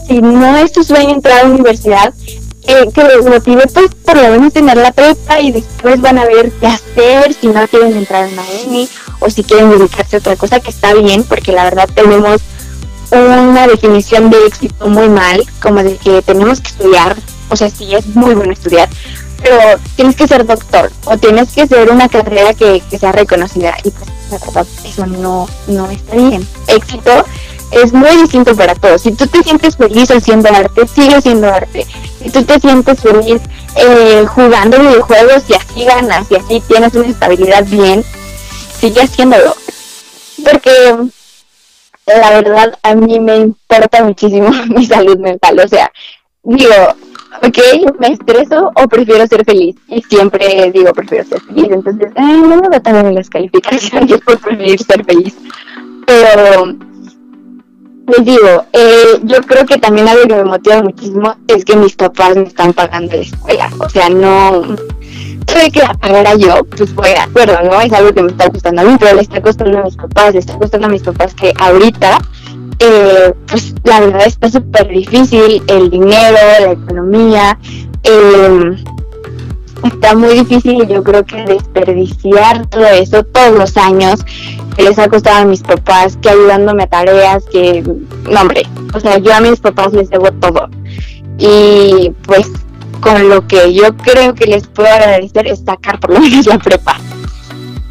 Si 0.08 0.22
no 0.22 0.58
es 0.58 0.72
su 0.74 0.84
sueño 0.84 1.12
entrar 1.12 1.40
a 1.40 1.44
la 1.44 1.54
universidad, 1.54 2.14
eh, 2.64 2.90
que 2.94 3.04
les 3.04 3.26
motive 3.26 3.66
pues 3.74 3.90
por 4.06 4.16
lo 4.18 4.30
menos 4.30 4.54
tener 4.54 4.78
la 4.78 4.92
prepa 4.92 5.40
y 5.40 5.52
después 5.52 6.00
van 6.00 6.18
a 6.18 6.26
ver 6.26 6.52
qué 6.60 6.68
hacer 6.68 7.34
si 7.34 7.48
no 7.48 7.68
quieren 7.68 7.98
entrar 7.98 8.28
en 8.28 8.36
la 8.36 8.44
uni 8.66 8.88
o 9.20 9.30
si 9.30 9.44
quieren 9.44 9.72
dedicarse 9.72 10.18
a 10.18 10.20
otra 10.20 10.36
cosa 10.36 10.60
que 10.60 10.70
está 10.70 10.94
bien 10.94 11.24
porque 11.24 11.52
la 11.52 11.64
verdad 11.64 11.90
tenemos 11.94 12.42
una 13.12 13.68
definición 13.68 14.30
de 14.30 14.46
éxito 14.46 14.88
muy 14.88 15.10
mal 15.10 15.44
como 15.62 15.84
de 15.84 15.98
que 15.98 16.22
tenemos 16.22 16.62
que 16.62 16.70
estudiar 16.70 17.18
o 17.50 17.56
sea 17.56 17.70
sí 17.70 17.94
es 17.94 18.08
muy 18.08 18.36
bueno 18.36 18.54
estudiar 18.54 18.88
pero 19.42 19.80
tienes 19.96 20.16
que 20.16 20.28
ser 20.28 20.46
doctor 20.46 20.92
o 21.06 21.18
tienes 21.18 21.52
que 21.52 21.68
ser 21.68 21.90
una 21.90 22.08
carrera 22.10 22.54
que, 22.54 22.82
que 22.90 23.00
sea 23.00 23.12
reconocida 23.12 23.76
y 23.84 23.90
pues 23.90 24.10
la 24.32 24.38
verdad 24.38 24.68
eso 24.86 25.06
no 25.08 25.48
no 25.68 25.90
está 25.90 26.16
bien. 26.16 26.48
Éxito 26.68 27.26
es 27.72 27.94
muy 27.94 28.10
distinto 28.18 28.56
para 28.56 28.76
todos. 28.76 29.02
Si 29.02 29.12
tú 29.14 29.26
te 29.28 29.42
sientes 29.44 29.78
feliz 29.78 30.12
haciendo 30.12 30.50
arte, 30.50 30.88
sigue 30.88 31.16
haciendo 31.16 31.48
arte. 31.48 31.86
Si 32.22 32.30
tú 32.30 32.44
te 32.44 32.60
sientes 32.60 33.00
feliz 33.00 33.42
eh, 33.76 34.26
jugando 34.28 34.80
videojuegos 34.80 35.44
y 35.50 35.54
así 35.54 35.86
ganas 35.86 36.30
y 36.30 36.36
así 36.36 36.62
tienes 36.68 36.94
una 36.94 37.08
estabilidad 37.08 37.66
bien, 37.66 38.04
sigue 38.80 39.02
haciéndolo. 39.02 39.56
Porque 40.44 41.12
la 42.08 42.30
verdad 42.32 42.78
a 42.84 42.96
mí 42.96 43.20
me 43.20 43.38
importa 43.38 44.04
muchísimo 44.04 44.50
mi 44.68 44.86
salud 44.86 45.18
mental. 45.18 45.60
O 45.60 45.68
sea, 45.68 45.92
digo, 46.44 46.76
ok, 47.42 47.58
me 48.00 48.08
estreso 48.08 48.72
o 48.76 48.88
prefiero 48.88 49.26
ser 49.28 49.46
feliz. 49.46 49.76
Y 49.88 50.02
siempre 50.04 50.72
digo, 50.74 50.92
prefiero 50.94 51.26
ser 51.26 51.42
feliz. 51.42 51.68
Entonces, 51.72 52.12
no 52.18 52.58
me 52.58 52.68
va 52.68 52.80
también 52.82 53.08
en 53.08 53.16
las 53.16 53.30
calificaciones 53.30 54.20
por 54.26 54.40
preferir 54.40 54.84
ser 54.84 55.06
feliz. 55.06 55.36
Pero 56.06 56.76
les 58.18 58.26
digo, 58.26 58.66
eh, 58.74 59.20
yo 59.24 59.42
creo 59.42 59.66
que 59.66 59.78
también 59.78 60.08
algo 60.08 60.28
que 60.28 60.36
me 60.36 60.44
motiva 60.44 60.82
muchísimo 60.82 61.36
es 61.48 61.66
que 61.66 61.76
mis 61.76 61.96
papás 61.96 62.36
me 62.36 62.44
están 62.44 62.74
pagando 62.74 63.16
la 63.16 63.22
escuela. 63.22 63.70
O 63.80 63.90
sea, 63.90 64.10
no. 64.10 64.76
Tuve 65.46 65.72
que 65.72 65.80
la 65.80 65.94
pagara 65.96 66.36
yo, 66.36 66.64
pues 66.66 66.94
voy 66.94 67.10
de 67.10 67.18
acuerdo, 67.18 67.58
¿no? 67.64 67.82
Es 67.82 67.92
algo 67.92 68.14
que 68.14 68.22
me 68.22 68.32
está 68.32 68.50
costando 68.50 68.82
a 68.82 68.86
mí, 68.86 68.96
pero 69.00 69.16
le 69.16 69.22
está 69.22 69.42
costando 69.42 69.80
a 69.80 69.84
mis 69.84 69.96
papás, 69.96 70.34
le 70.34 70.40
está 70.40 70.58
costando 70.58 70.88
a 70.88 70.90
mis 70.90 71.02
papás 71.02 71.34
que 71.34 71.54
ahorita, 71.60 72.20
eh, 72.80 73.34
pues 73.48 73.74
la 73.84 74.00
verdad 74.02 74.28
está 74.28 74.50
súper 74.50 74.88
difícil 74.88 75.64
el 75.68 75.90
dinero, 75.90 76.38
la 76.62 76.72
economía. 76.72 77.58
Eh, 78.04 78.84
está 79.84 80.16
muy 80.16 80.34
difícil 80.40 80.84
y 80.84 80.88
yo 80.88 81.04
creo 81.04 81.26
que 81.26 81.44
desperdiciar 81.44 82.66
todo 82.68 82.86
eso 82.88 83.24
todos 83.24 83.58
los 83.58 83.78
años 83.78 84.24
que 84.76 84.84
les 84.84 84.98
ha 85.00 85.08
costado 85.10 85.42
a 85.42 85.46
mis 85.46 85.62
papás, 85.62 86.18
que 86.22 86.30
ayudándome 86.30 86.84
a 86.84 86.88
tareas, 86.88 87.44
que, 87.52 87.84
no 88.30 88.42
hombre, 88.42 88.64
o 88.94 89.00
sea, 89.00 89.18
yo 89.18 89.34
a 89.34 89.42
mis 89.42 89.60
papás 89.60 89.94
les 89.94 90.10
debo 90.10 90.32
todo. 90.34 90.70
Y 91.38 92.12
pues 92.26 92.48
con 93.02 93.30
lo 93.30 93.46
que 93.48 93.74
yo 93.74 93.96
creo 93.98 94.34
que 94.36 94.46
les 94.46 94.68
puedo 94.68 94.90
agradecer 94.90 95.48
es 95.48 95.64
sacar 95.66 96.00
por 96.00 96.14
lo 96.14 96.20
menos 96.20 96.46
la 96.46 96.60
prepa. 96.60 96.98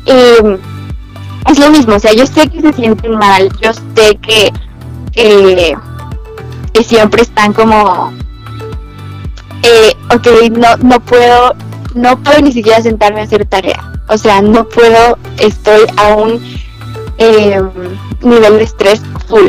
Y 0.07 1.51
es 1.51 1.59
lo 1.59 1.71
mismo, 1.71 1.97
o 1.97 1.99
sea, 1.99 2.13
yo 2.13 2.27
sé 2.27 2.49
que 2.49 2.61
se 2.61 2.73
sienten 2.73 3.13
mal, 3.13 3.51
yo 3.61 3.73
sé 3.73 4.17
que, 4.23 4.53
siempre 6.85 7.23
están 7.23 7.53
como, 7.53 8.13
eh, 9.63 9.93
ok, 10.15 10.27
no, 10.57 10.77
no 10.79 10.99
puedo 11.01 11.55
no 11.95 12.23
puedo 12.23 12.41
ni 12.41 12.53
siquiera 12.53 12.83
sentarme 12.83 13.21
a 13.21 13.25
hacer 13.25 13.45
tarea. 13.47 13.93
O 14.09 14.19
sea, 14.19 14.43
no 14.43 14.69
puedo, 14.69 15.19
estoy 15.39 15.83
a 15.97 16.15
un 16.15 16.41
eh, 17.19 17.61
nivel 18.23 18.59
de 18.59 18.65
estrés 18.65 19.01
full. 19.29 19.49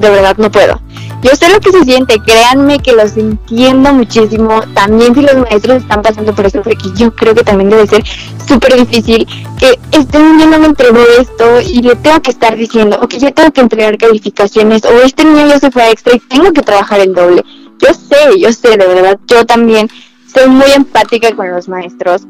De 0.00 0.10
verdad, 0.10 0.36
no 0.38 0.50
puedo. 0.50 0.80
Yo 1.22 1.34
sé 1.34 1.48
lo 1.50 1.58
que 1.58 1.72
se 1.72 1.82
siente, 1.82 2.20
créanme 2.24 2.78
que 2.78 2.92
los 2.92 3.16
entiendo 3.16 3.92
muchísimo. 3.92 4.60
También 4.74 5.14
si 5.14 5.22
los 5.22 5.36
maestros 5.36 5.82
están 5.82 6.02
pasando 6.02 6.32
por 6.32 6.46
eso, 6.46 6.62
porque 6.62 6.88
yo 6.94 7.12
creo 7.14 7.34
que 7.34 7.42
también 7.42 7.70
debe 7.70 7.86
ser 7.88 8.04
súper 8.46 8.76
difícil 8.76 9.26
que 9.58 9.78
este 9.90 10.18
niño 10.18 10.46
no 10.46 10.60
me 10.60 10.66
entregó 10.66 11.00
esto 11.18 11.60
y 11.60 11.82
le 11.82 11.96
tengo 11.96 12.22
que 12.22 12.30
estar 12.30 12.56
diciendo, 12.56 12.98
ok, 13.02 13.14
yo 13.18 13.34
tengo 13.34 13.50
que 13.50 13.60
entregar 13.60 13.98
calificaciones, 13.98 14.84
o 14.84 14.92
este 15.02 15.24
niño 15.24 15.58
se 15.58 15.72
fue 15.72 15.82
a 15.82 15.90
extra 15.90 16.14
y 16.14 16.20
tengo 16.20 16.52
que 16.52 16.62
trabajar 16.62 17.00
el 17.00 17.12
doble. 17.12 17.44
Yo 17.80 17.88
sé, 17.94 18.38
yo 18.38 18.52
sé, 18.52 18.76
de 18.76 18.86
verdad, 18.86 19.18
yo 19.26 19.44
también 19.44 19.90
soy 20.32 20.48
muy 20.48 20.70
empática 20.74 21.34
con 21.34 21.50
los 21.50 21.68
maestros 21.68 22.26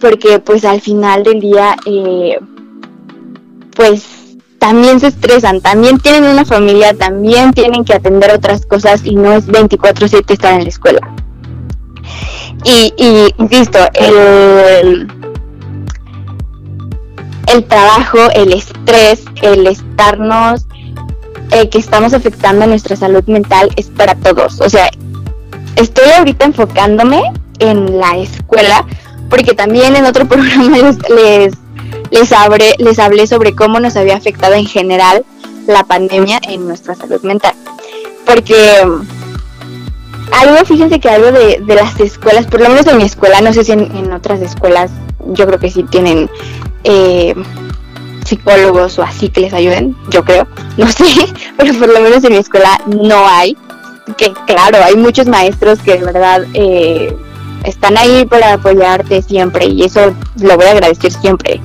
porque 0.00 0.38
pues 0.38 0.64
al 0.64 0.80
final 0.80 1.22
del 1.22 1.40
día 1.40 1.76
eh, 1.86 2.38
pues 3.74 4.36
también 4.58 4.98
se 4.98 5.08
estresan, 5.08 5.60
también 5.60 5.98
tienen 5.98 6.24
una 6.24 6.44
familia, 6.44 6.94
también 6.94 7.52
tienen 7.52 7.84
que 7.84 7.94
atender 7.94 8.32
otras 8.32 8.64
cosas 8.64 9.04
y 9.04 9.14
no 9.14 9.32
es 9.32 9.46
24/7 9.46 10.32
estar 10.32 10.54
en 10.54 10.62
la 10.62 10.68
escuela. 10.68 11.00
Y, 12.64 12.94
y 12.96 13.28
insisto, 13.38 13.78
el, 13.94 15.06
el 17.52 17.64
trabajo, 17.64 18.18
el 18.34 18.52
estrés, 18.52 19.24
el 19.42 19.66
estarnos, 19.66 20.66
eh, 21.50 21.68
que 21.68 21.78
estamos 21.78 22.14
afectando 22.14 22.64
a 22.64 22.66
nuestra 22.66 22.96
salud 22.96 23.22
mental 23.26 23.68
es 23.76 23.88
para 23.88 24.14
todos. 24.14 24.60
O 24.60 24.70
sea, 24.70 24.88
estoy 25.76 26.10
ahorita 26.10 26.46
enfocándome 26.46 27.22
en 27.58 27.98
la 27.98 28.16
escuela, 28.16 28.86
porque 29.30 29.54
también 29.54 29.96
en 29.96 30.04
otro 30.04 30.24
programa 30.28 30.76
les, 30.78 30.96
les, 31.08 31.54
les, 32.10 32.78
les 32.78 32.98
hablé 32.98 33.26
sobre 33.26 33.54
cómo 33.54 33.80
nos 33.80 33.96
había 33.96 34.16
afectado 34.16 34.54
en 34.54 34.66
general 34.66 35.24
la 35.66 35.84
pandemia 35.84 36.40
en 36.48 36.66
nuestra 36.66 36.94
salud 36.94 37.22
mental. 37.22 37.54
Porque 38.26 38.56
algo, 40.32 40.64
fíjense 40.64 41.00
que 41.00 41.08
algo 41.08 41.32
de, 41.32 41.60
de 41.64 41.74
las 41.74 41.98
escuelas, 42.00 42.46
por 42.46 42.60
lo 42.60 42.68
menos 42.68 42.86
en 42.86 42.96
mi 42.96 43.04
escuela, 43.04 43.40
no 43.40 43.52
sé 43.52 43.64
si 43.64 43.72
en, 43.72 44.12
otras 44.12 44.40
escuelas, 44.40 44.90
yo 45.26 45.46
creo 45.46 45.58
que 45.58 45.70
sí 45.70 45.84
tienen 45.84 46.30
eh, 46.84 47.34
psicólogos 48.24 48.98
o 48.98 49.02
así 49.02 49.28
que 49.28 49.42
les 49.42 49.52
ayuden, 49.52 49.96
yo 50.10 50.24
creo, 50.24 50.46
no 50.76 50.88
sé, 50.88 51.04
pero 51.56 51.74
por 51.78 51.88
lo 51.88 52.00
menos 52.00 52.24
en 52.24 52.32
mi 52.32 52.38
escuela 52.38 52.80
no 52.86 53.26
hay 53.26 53.56
que 54.16 54.32
claro, 54.46 54.78
hay 54.84 54.96
muchos 54.96 55.26
maestros 55.26 55.78
que 55.80 55.98
de 55.98 56.04
verdad 56.04 56.44
eh, 56.54 57.16
están 57.64 57.96
ahí 57.96 58.26
para 58.26 58.54
apoyarte 58.54 59.22
siempre 59.22 59.66
y 59.66 59.84
eso 59.84 60.14
lo 60.40 60.56
voy 60.56 60.66
a 60.66 60.72
agradecer 60.72 61.12
siempre. 61.12 61.60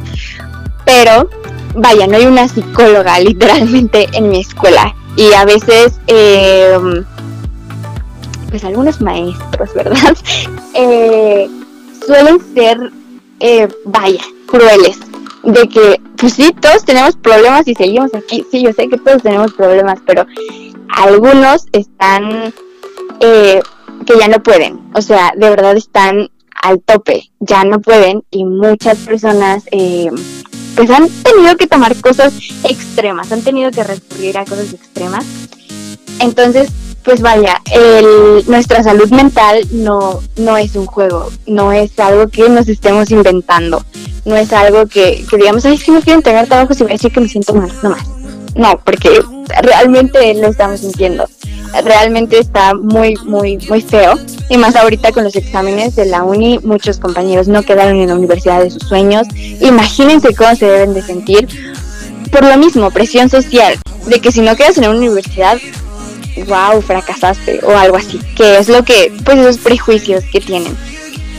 Pero, 0.85 1.29
vaya, 1.75 2.07
no 2.07 2.17
hay 2.17 2.25
una 2.25 2.47
psicóloga 2.47 3.19
literalmente 3.19 4.07
en 4.13 4.29
mi 4.29 4.39
escuela 4.41 4.95
y 5.15 5.33
a 5.33 5.45
veces, 5.45 5.99
em, 6.07 7.03
pues 8.49 8.63
algunos 8.63 9.01
maestros, 9.01 9.73
¿verdad? 9.73 10.17
Eh, 10.75 11.49
suelen 12.05 12.39
ser, 12.53 12.91
eh, 13.39 13.67
vaya, 13.85 14.21
crueles. 14.45 14.99
De 15.43 15.67
que, 15.67 15.99
pues 16.15 16.33
sí, 16.33 16.55
todos 16.61 16.85
tenemos 16.85 17.15
problemas 17.17 17.67
y 17.67 17.73
seguimos 17.73 18.13
aquí. 18.13 18.45
Sí, 18.51 18.61
yo 18.61 18.71
sé 18.71 18.87
que 18.87 18.97
todos 18.97 19.23
tenemos 19.23 19.51
problemas, 19.53 19.99
pero 20.05 20.25
algunos 20.95 21.65
están 21.71 22.53
eh, 23.19 23.61
que 24.05 24.17
ya 24.17 24.27
no 24.27 24.41
pueden, 24.41 24.79
o 24.93 25.01
sea, 25.01 25.33
de 25.35 25.49
verdad 25.49 25.77
están 25.77 26.29
al 26.61 26.81
tope, 26.81 27.31
ya 27.39 27.63
no 27.63 27.79
pueden 27.79 28.23
y 28.31 28.43
muchas 28.43 28.97
personas 28.99 29.63
eh, 29.71 30.09
pues 30.75 30.89
han 30.89 31.09
tenido 31.09 31.57
que 31.57 31.67
tomar 31.67 31.95
cosas 31.97 32.33
extremas, 32.63 33.31
han 33.31 33.41
tenido 33.41 33.71
que 33.71 33.83
recurrir 33.83 34.37
a 34.37 34.45
cosas 34.45 34.73
extremas. 34.73 35.25
Entonces, 36.19 36.69
pues 37.03 37.21
vaya, 37.21 37.61
el, 37.71 38.43
nuestra 38.47 38.83
salud 38.83 39.09
mental 39.09 39.65
no, 39.71 40.19
no 40.37 40.57
es 40.57 40.75
un 40.75 40.85
juego, 40.85 41.31
no 41.47 41.71
es 41.71 41.97
algo 41.99 42.27
que 42.27 42.49
nos 42.49 42.67
estemos 42.67 43.09
inventando, 43.11 43.83
no 44.25 44.35
es 44.35 44.51
algo 44.51 44.85
que, 44.85 45.25
que 45.29 45.37
digamos, 45.37 45.65
ay, 45.65 45.75
es 45.75 45.83
que 45.83 45.91
no 45.91 46.01
quiero 46.01 46.19
entregar 46.19 46.47
trabajo 46.47 46.73
si 46.73 46.83
voy 46.83 46.91
a 46.91 46.95
decir 46.95 47.11
que 47.11 47.21
me 47.21 47.29
siento 47.29 47.53
mal, 47.53 47.71
no 47.81 47.89
más. 47.89 48.07
No, 48.55 48.79
porque 48.83 49.21
realmente 49.61 50.33
lo 50.35 50.47
estamos 50.47 50.81
sintiendo. 50.81 51.27
Realmente 51.83 52.39
está 52.39 52.73
muy, 52.73 53.15
muy, 53.25 53.57
muy 53.69 53.81
feo. 53.81 54.15
Y 54.49 54.57
más 54.57 54.75
ahorita 54.75 55.11
con 55.11 55.23
los 55.23 55.35
exámenes 55.35 55.95
de 55.95 56.05
la 56.05 56.23
uni, 56.23 56.59
muchos 56.59 56.97
compañeros 56.97 57.47
no 57.47 57.63
quedaron 57.63 57.97
en 57.97 58.07
la 58.07 58.15
universidad 58.15 58.63
de 58.63 58.71
sus 58.71 58.83
sueños. 58.83 59.27
Imagínense 59.61 60.33
cómo 60.35 60.55
se 60.55 60.65
deben 60.65 60.93
de 60.93 61.01
sentir. 61.01 61.47
Por 62.31 62.43
lo 62.45 62.57
mismo, 62.57 62.91
presión 62.91 63.29
social, 63.29 63.77
de 64.07 64.19
que 64.19 64.31
si 64.31 64.41
no 64.41 64.55
quedas 64.55 64.77
en 64.77 64.87
una 64.87 64.97
universidad, 64.97 65.57
wow, 66.47 66.81
fracasaste 66.81 67.59
o 67.63 67.71
algo 67.77 67.97
así. 67.97 68.19
Que 68.35 68.57
es 68.57 68.69
lo 68.69 68.83
que, 68.83 69.13
pues 69.23 69.37
esos 69.37 69.57
prejuicios 69.57 70.23
que 70.31 70.41
tienen. 70.41 70.75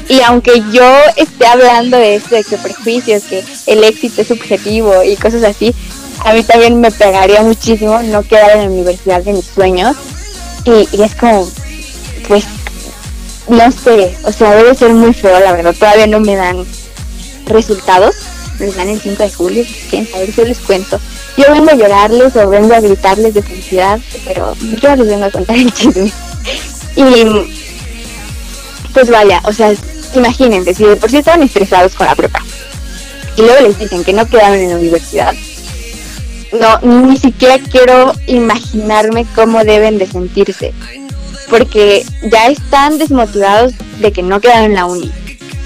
Y 0.09 0.21
aunque 0.23 0.61
yo 0.73 0.85
esté 1.17 1.47
hablando 1.47 1.97
de 1.97 2.17
esto, 2.17 2.35
de 2.35 2.43
que 2.43 2.57
prejuicios, 2.57 3.23
que 3.25 3.45
el 3.67 3.85
éxito 3.85 4.23
es 4.23 4.29
subjetivo 4.29 5.05
y 5.05 5.15
cosas 5.15 5.45
así, 5.45 5.73
a 6.25 6.33
mí 6.33 6.43
también 6.43 6.81
me 6.81 6.91
pegaría 6.91 7.43
muchísimo 7.43 8.01
no 8.03 8.23
quedar 8.23 8.51
en 8.53 8.65
la 8.65 8.71
universidad 8.71 9.23
de 9.23 9.33
mis 9.33 9.47
sueños. 9.47 9.97
Y, 10.65 11.03
es 11.03 11.15
como, 11.15 11.49
pues, 12.29 12.45
no 13.49 13.73
sé, 13.73 14.17
o 14.25 14.33
sea, 14.33 14.55
debe 14.55 14.75
ser 14.75 14.93
muy 14.93 15.15
feo, 15.15 15.41
la 15.41 15.53
verdad. 15.53 15.75
Todavía 15.79 16.07
no 16.07 16.21
me 16.21 16.37
dan 16.37 16.65
resultados. 17.47 18.15
Me 18.59 18.67
dan 18.73 18.89
el 18.89 19.01
5 19.01 19.23
de 19.23 19.33
julio, 19.33 19.65
quién 19.89 20.07
sabe, 20.07 20.31
yo 20.31 20.45
les 20.45 20.59
cuento. 20.59 21.01
Yo 21.39 21.51
vengo 21.51 21.71
a 21.71 21.75
llorarles 21.75 22.37
o 22.37 22.49
vengo 22.51 22.75
a 22.75 22.81
gritarles 22.81 23.33
de 23.33 23.43
felicidad, 23.43 23.99
pero 24.27 24.55
yo 24.83 24.97
les 24.97 25.07
vengo 25.07 25.25
a 25.25 25.31
contar 25.31 25.57
el 25.57 25.73
chisme. 25.73 26.13
Y 26.97 27.51
pues 28.93 29.09
vaya, 29.09 29.41
o 29.45 29.53
sea, 29.53 29.73
imagínense, 30.15 30.75
si 30.75 30.85
de 30.85 30.97
por 30.97 31.11
sí 31.11 31.19
estaban 31.19 31.43
estresados 31.43 31.95
con 31.95 32.07
la 32.07 32.15
prepa 32.15 32.43
y 33.37 33.43
luego 33.43 33.69
les 33.69 33.79
dicen 33.79 34.05
que 34.05 34.13
no 34.13 34.27
quedaron 34.27 34.59
en 34.59 34.71
la 34.71 34.77
universidad, 34.77 35.35
no, 36.53 37.07
ni 37.07 37.17
siquiera 37.17 37.59
quiero 37.59 38.13
imaginarme 38.27 39.27
cómo 39.35 39.65
deben 39.65 39.99
de 39.99 40.07
sentirse, 40.07 40.73
porque 41.49 42.05
ya 42.31 42.49
están 42.49 42.99
desmotivados 42.99 43.73
de 44.01 44.13
que 44.13 44.23
no 44.23 44.41
quedaron 44.41 44.65
en 44.65 44.75
la 44.75 44.87
uni, 44.87 45.11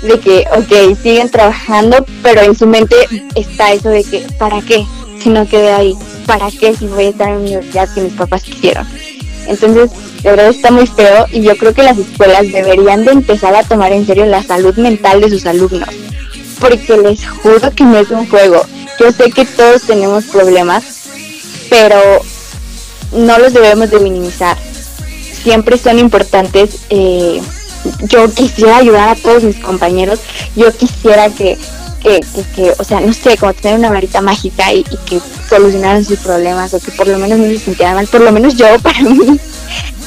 de 0.03 0.21
que, 0.21 0.45
ok, 0.57 0.97
siguen 1.03 1.31
trabajando, 1.31 2.05
pero 2.23 2.43
en 2.43 2.55
su 2.55 2.67
mente 2.67 2.97
está 3.35 3.73
eso 3.73 3.89
de 3.89 4.05
que, 4.05 4.27
¿para 4.39 4.61
qué? 4.61 4.85
Si 5.23 5.31
no 5.31 5.49
quedé 5.49 5.73
ahí, 5.73 5.95
¿para 6.27 6.51
qué 6.51 6.75
si 6.75 6.87
voy 6.87 7.07
a 7.07 7.09
estar 7.11 7.29
en 7.29 7.35
la 7.35 7.41
universidad 7.41 7.95
que 7.95 8.03
mis 8.03 8.13
papás 8.13 8.43
quisieron? 8.43 8.87
Entonces, 9.47 9.91
de 10.23 10.31
verdad 10.31 10.49
está 10.49 10.71
muy 10.71 10.87
feo 10.87 11.27
y 11.33 11.43
yo 11.43 11.57
creo 11.57 11.75
que 11.75 11.83
las 11.83 11.99
escuelas 11.99 12.51
deberían 12.51 13.05
de 13.05 13.13
empezar 13.13 13.55
a 13.55 13.63
tomar 13.63 13.93
en 13.93 14.07
serio 14.07 14.27
la 14.27 14.43
salud 14.43 14.75
mental 14.77 15.21
de 15.21 15.31
sus 15.31 15.47
alumnos, 15.47 15.89
porque 16.61 16.97
les 16.97 17.27
juro 17.27 17.71
que 17.75 17.85
no 17.85 17.99
es 17.99 18.11
un 18.11 18.29
juego, 18.29 18.65
yo 18.99 19.13
sé 19.13 19.31
que 19.31 19.45
todos 19.45 19.83
tenemos 19.83 20.25
problemas, 20.25 20.85
pero 21.69 22.23
no 23.13 23.39
los 23.39 23.53
debemos 23.53 23.91
de 23.91 24.01
minimizar. 24.01 24.57
Siempre 25.43 25.79
son 25.79 25.99
importantes. 25.99 26.79
Eh, 26.91 27.41
yo 28.09 28.31
quisiera 28.33 28.79
ayudar 28.79 29.11
a 29.11 29.17
todos 29.17 29.43
mis 29.43 29.57
compañeros. 29.57 30.21
Yo 30.57 30.73
quisiera 30.73 31.29
que, 31.31 31.59
que, 32.03 32.21
que, 32.21 32.43
que 32.55 32.75
o 32.79 32.85
sea, 32.85 33.01
no 33.01 33.13
sé, 33.13 33.37
como 33.37 33.53
tener 33.53 33.79
una 33.79 33.91
varita 33.91 34.21
mágica 34.21 34.73
y, 34.73 34.85
que 34.85 35.21
solucionaran 35.49 36.05
sus 36.05 36.19
problemas 36.21 36.73
o 36.75 36.81
que 36.81 36.91
por 36.93 37.09
lo 37.09 37.19
menos 37.19 37.39
no 37.39 37.45
se 37.47 37.59
sintieran 37.59 37.95
mal, 37.95 38.07
por 38.07 38.21
lo 38.21 38.33
menos 38.33 38.55
yo 38.55 38.67
para 38.83 39.01
mí. 39.01 39.39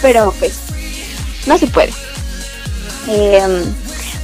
Pero 0.01 0.33
pues, 0.39 0.53
no 1.45 1.57
se 1.57 1.67
puede. 1.67 1.93
Em, 3.07 3.63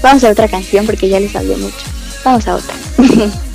vamos 0.02 0.24
a 0.24 0.30
otra 0.30 0.48
canción 0.48 0.86
porque 0.86 1.10
ya 1.10 1.20
les 1.20 1.36
hablé 1.36 1.56
mucho. 1.58 1.86
Vamos 2.24 2.48
a 2.48 2.56
otra. 2.56 2.76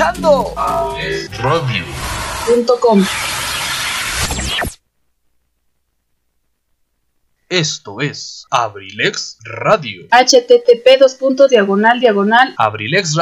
escuchando 0.00 0.54
Radio. 1.42 1.84
Esto 7.50 8.00
es 8.00 8.46
Abrilex 8.50 9.36
Radio. 9.44 10.06
http 10.10 10.98
dos 10.98 11.16
puntos 11.16 11.50
diagonal 11.50 12.00
diagonal 12.00 12.54
Abrilex 12.56 13.14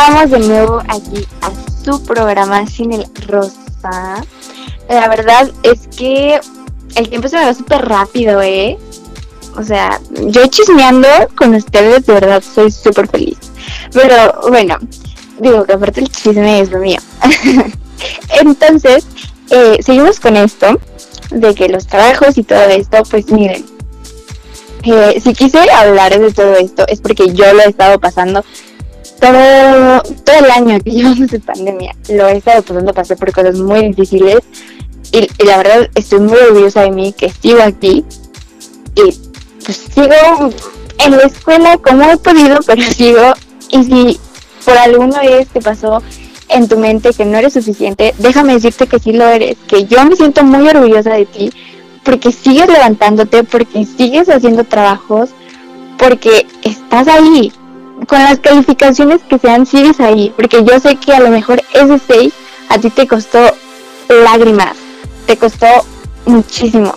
Regresamos 0.00 0.30
de 0.30 0.38
nuevo 0.48 0.82
aquí 0.88 1.26
a 1.42 1.50
su 1.84 2.02
programa 2.04 2.66
Sin 2.66 2.92
el 2.92 3.04
Rosa. 3.26 4.24
La 4.88 5.08
verdad 5.08 5.50
es 5.62 5.88
que 5.94 6.40
el 6.94 7.08
tiempo 7.10 7.28
se 7.28 7.36
me 7.36 7.44
va 7.44 7.52
súper 7.52 7.86
rápido, 7.86 8.40
¿eh? 8.40 8.78
O 9.56 9.62
sea, 9.62 10.00
yo 10.10 10.46
chismeando 10.46 11.08
con 11.36 11.54
ustedes, 11.54 12.06
de 12.06 12.14
verdad, 12.14 12.42
soy 12.42 12.70
súper 12.70 13.08
feliz. 13.08 13.38
Pero 13.92 14.40
bueno, 14.48 14.78
digo 15.38 15.64
que 15.64 15.74
aparte 15.74 16.00
el 16.00 16.08
chisme 16.10 16.60
es 16.60 16.70
lo 16.70 16.78
mío. 16.78 17.00
Entonces, 18.40 19.06
eh, 19.50 19.78
seguimos 19.84 20.18
con 20.18 20.36
esto, 20.36 20.80
de 21.30 21.54
que 21.54 21.68
los 21.68 21.86
trabajos 21.86 22.38
y 22.38 22.42
todo 22.42 22.62
esto, 22.62 23.02
pues 23.10 23.30
miren, 23.30 23.66
eh, 24.82 25.20
si 25.22 25.34
quise 25.34 25.70
hablar 25.70 26.18
de 26.18 26.32
todo 26.32 26.54
esto 26.54 26.86
es 26.88 27.02
porque 27.02 27.34
yo 27.34 27.52
lo 27.52 27.60
he 27.60 27.68
estado 27.68 28.00
pasando 28.00 28.42
todo, 29.20 30.02
todo 30.24 30.44
el 30.44 30.50
año 30.50 30.80
que 30.80 30.90
llevamos 30.90 31.30
de 31.30 31.40
pandemia. 31.40 31.94
Lo 32.08 32.28
he 32.28 32.38
estado 32.38 32.62
pasando, 32.62 32.94
pasé 32.94 33.16
por 33.16 33.32
cosas 33.32 33.58
muy 33.58 33.88
difíciles 33.88 34.38
y, 35.12 35.28
y 35.38 35.46
la 35.46 35.58
verdad 35.58 35.90
estoy 35.94 36.20
muy 36.20 36.38
orgullosa 36.38 36.82
de 36.82 36.90
mí 36.90 37.12
que 37.12 37.30
sigo 37.30 37.62
aquí 37.62 38.04
y 38.96 39.14
pues 39.64 39.76
sigo 39.94 40.50
en 40.98 41.16
la 41.16 41.22
escuela 41.22 41.78
como 41.78 42.04
he 42.04 42.16
podido, 42.16 42.58
pero 42.66 42.82
sigo 42.82 43.32
y 43.70 43.84
si 43.84 44.20
por 44.64 44.76
alguna 44.76 45.20
vez 45.20 45.48
te 45.48 45.60
pasó 45.60 46.02
en 46.48 46.68
tu 46.68 46.76
mente 46.76 47.12
que 47.12 47.24
no 47.24 47.38
eres 47.38 47.52
suficiente, 47.52 48.14
déjame 48.18 48.54
decirte 48.54 48.86
que 48.86 48.98
sí 48.98 49.12
lo 49.12 49.26
eres, 49.26 49.56
que 49.68 49.84
yo 49.84 50.04
me 50.04 50.16
siento 50.16 50.42
muy 50.42 50.68
orgullosa 50.68 51.10
de 51.10 51.26
ti 51.26 51.52
porque 52.04 52.32
sigues 52.32 52.68
levantándote, 52.68 53.44
porque 53.44 53.84
sigues 53.84 54.28
haciendo 54.28 54.64
trabajos, 54.64 55.30
porque 55.98 56.46
estás 56.62 57.08
ahí. 57.08 57.52
Con 58.06 58.18
las 58.18 58.38
calificaciones 58.40 59.20
que 59.28 59.38
sean, 59.38 59.66
sigues 59.66 60.00
ahí, 60.00 60.32
porque 60.36 60.64
yo 60.64 60.80
sé 60.80 60.96
que 60.96 61.12
a 61.12 61.20
lo 61.20 61.30
mejor 61.30 61.62
ese 61.74 62.00
6 62.06 62.32
a 62.68 62.78
ti 62.78 62.90
te 62.90 63.06
costó 63.06 63.38
lágrimas, 64.08 64.76
te 65.26 65.36
costó 65.36 65.66
muchísimo, 66.24 66.94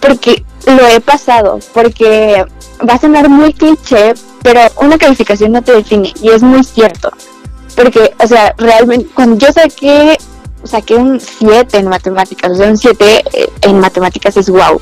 porque 0.00 0.44
lo 0.66 0.86
he 0.88 1.00
pasado, 1.00 1.58
porque 1.72 2.44
va 2.88 2.94
a 2.94 3.00
sonar 3.00 3.28
muy 3.28 3.52
cliché, 3.52 4.14
pero 4.42 4.60
una 4.80 4.98
calificación 4.98 5.52
no 5.52 5.62
te 5.62 5.72
define, 5.72 6.12
y 6.20 6.28
es 6.30 6.42
muy 6.42 6.64
cierto, 6.64 7.10
porque, 7.76 8.12
o 8.18 8.26
sea, 8.26 8.54
realmente, 8.58 9.08
cuando 9.14 9.38
yo 9.38 9.52
saqué 9.52 10.18
saqué 10.66 10.96
un 10.96 11.20
7 11.20 11.78
en 11.78 11.88
matemáticas, 11.88 12.52
o 12.52 12.54
sea, 12.54 12.68
un 12.68 12.76
7 12.76 13.24
en 13.62 13.80
matemáticas 13.80 14.36
es 14.36 14.48
wow. 14.48 14.80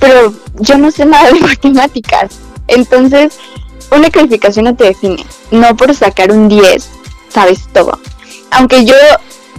Pero 0.00 0.34
yo 0.60 0.78
no 0.78 0.90
sé 0.90 1.06
nada 1.06 1.30
de 1.30 1.40
matemáticas. 1.40 2.38
Entonces, 2.68 3.38
una 3.90 4.10
calificación 4.10 4.66
no 4.66 4.76
te 4.76 4.84
define. 4.84 5.24
No 5.50 5.76
por 5.76 5.94
sacar 5.94 6.32
un 6.32 6.48
10, 6.48 6.88
sabes 7.28 7.68
todo. 7.72 7.98
Aunque 8.50 8.84
yo 8.84 8.94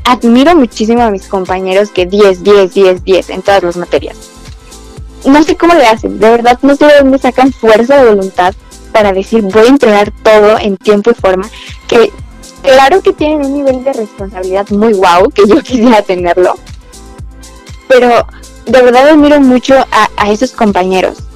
admiro 0.04 0.56
muchísimo 0.56 1.02
a 1.04 1.12
mis 1.12 1.28
compañeros 1.28 1.90
que 1.90 2.06
10, 2.06 2.44
10, 2.44 2.74
10, 2.74 3.04
10 3.04 3.30
en 3.30 3.42
todas 3.42 3.64
las 3.64 3.78
materias. 3.78 4.18
No 5.26 5.44
sé 5.44 5.58
cómo 5.58 5.74
le 5.74 5.86
hacen, 5.86 6.20
de 6.20 6.30
verdad 6.30 6.58
no 6.62 6.76
sé 6.76 6.86
de 6.86 7.00
dónde 7.00 7.20
sacan 7.20 7.52
fuerza 7.52 7.98
de 7.98 8.10
voluntad 8.10 8.54
para 8.94 9.12
decir 9.12 9.42
voy 9.42 9.66
a 9.66 9.70
entregar 9.70 10.14
todo 10.24 10.58
en 10.60 10.78
tiempo 10.78 11.12
y 11.12 11.14
forma, 11.14 11.50
que 11.88 12.12
claro 12.62 13.02
que 13.02 13.14
tienen 13.14 13.46
un 13.46 13.54
nivel 13.54 13.84
de 13.84 13.94
responsabilidad 13.94 14.70
muy 14.70 14.94
guau, 14.94 15.30
que 15.30 15.44
yo 15.46 15.56
quisiera 15.64 16.02
tenerlo, 16.02 16.56
pero 17.90 18.26
de 18.66 18.82
verdad 18.82 19.10
admiro 19.10 19.42
mucho 19.42 19.76
a, 19.92 20.10
a 20.16 20.32
esos 20.32 20.52
compañeros. 20.52 21.27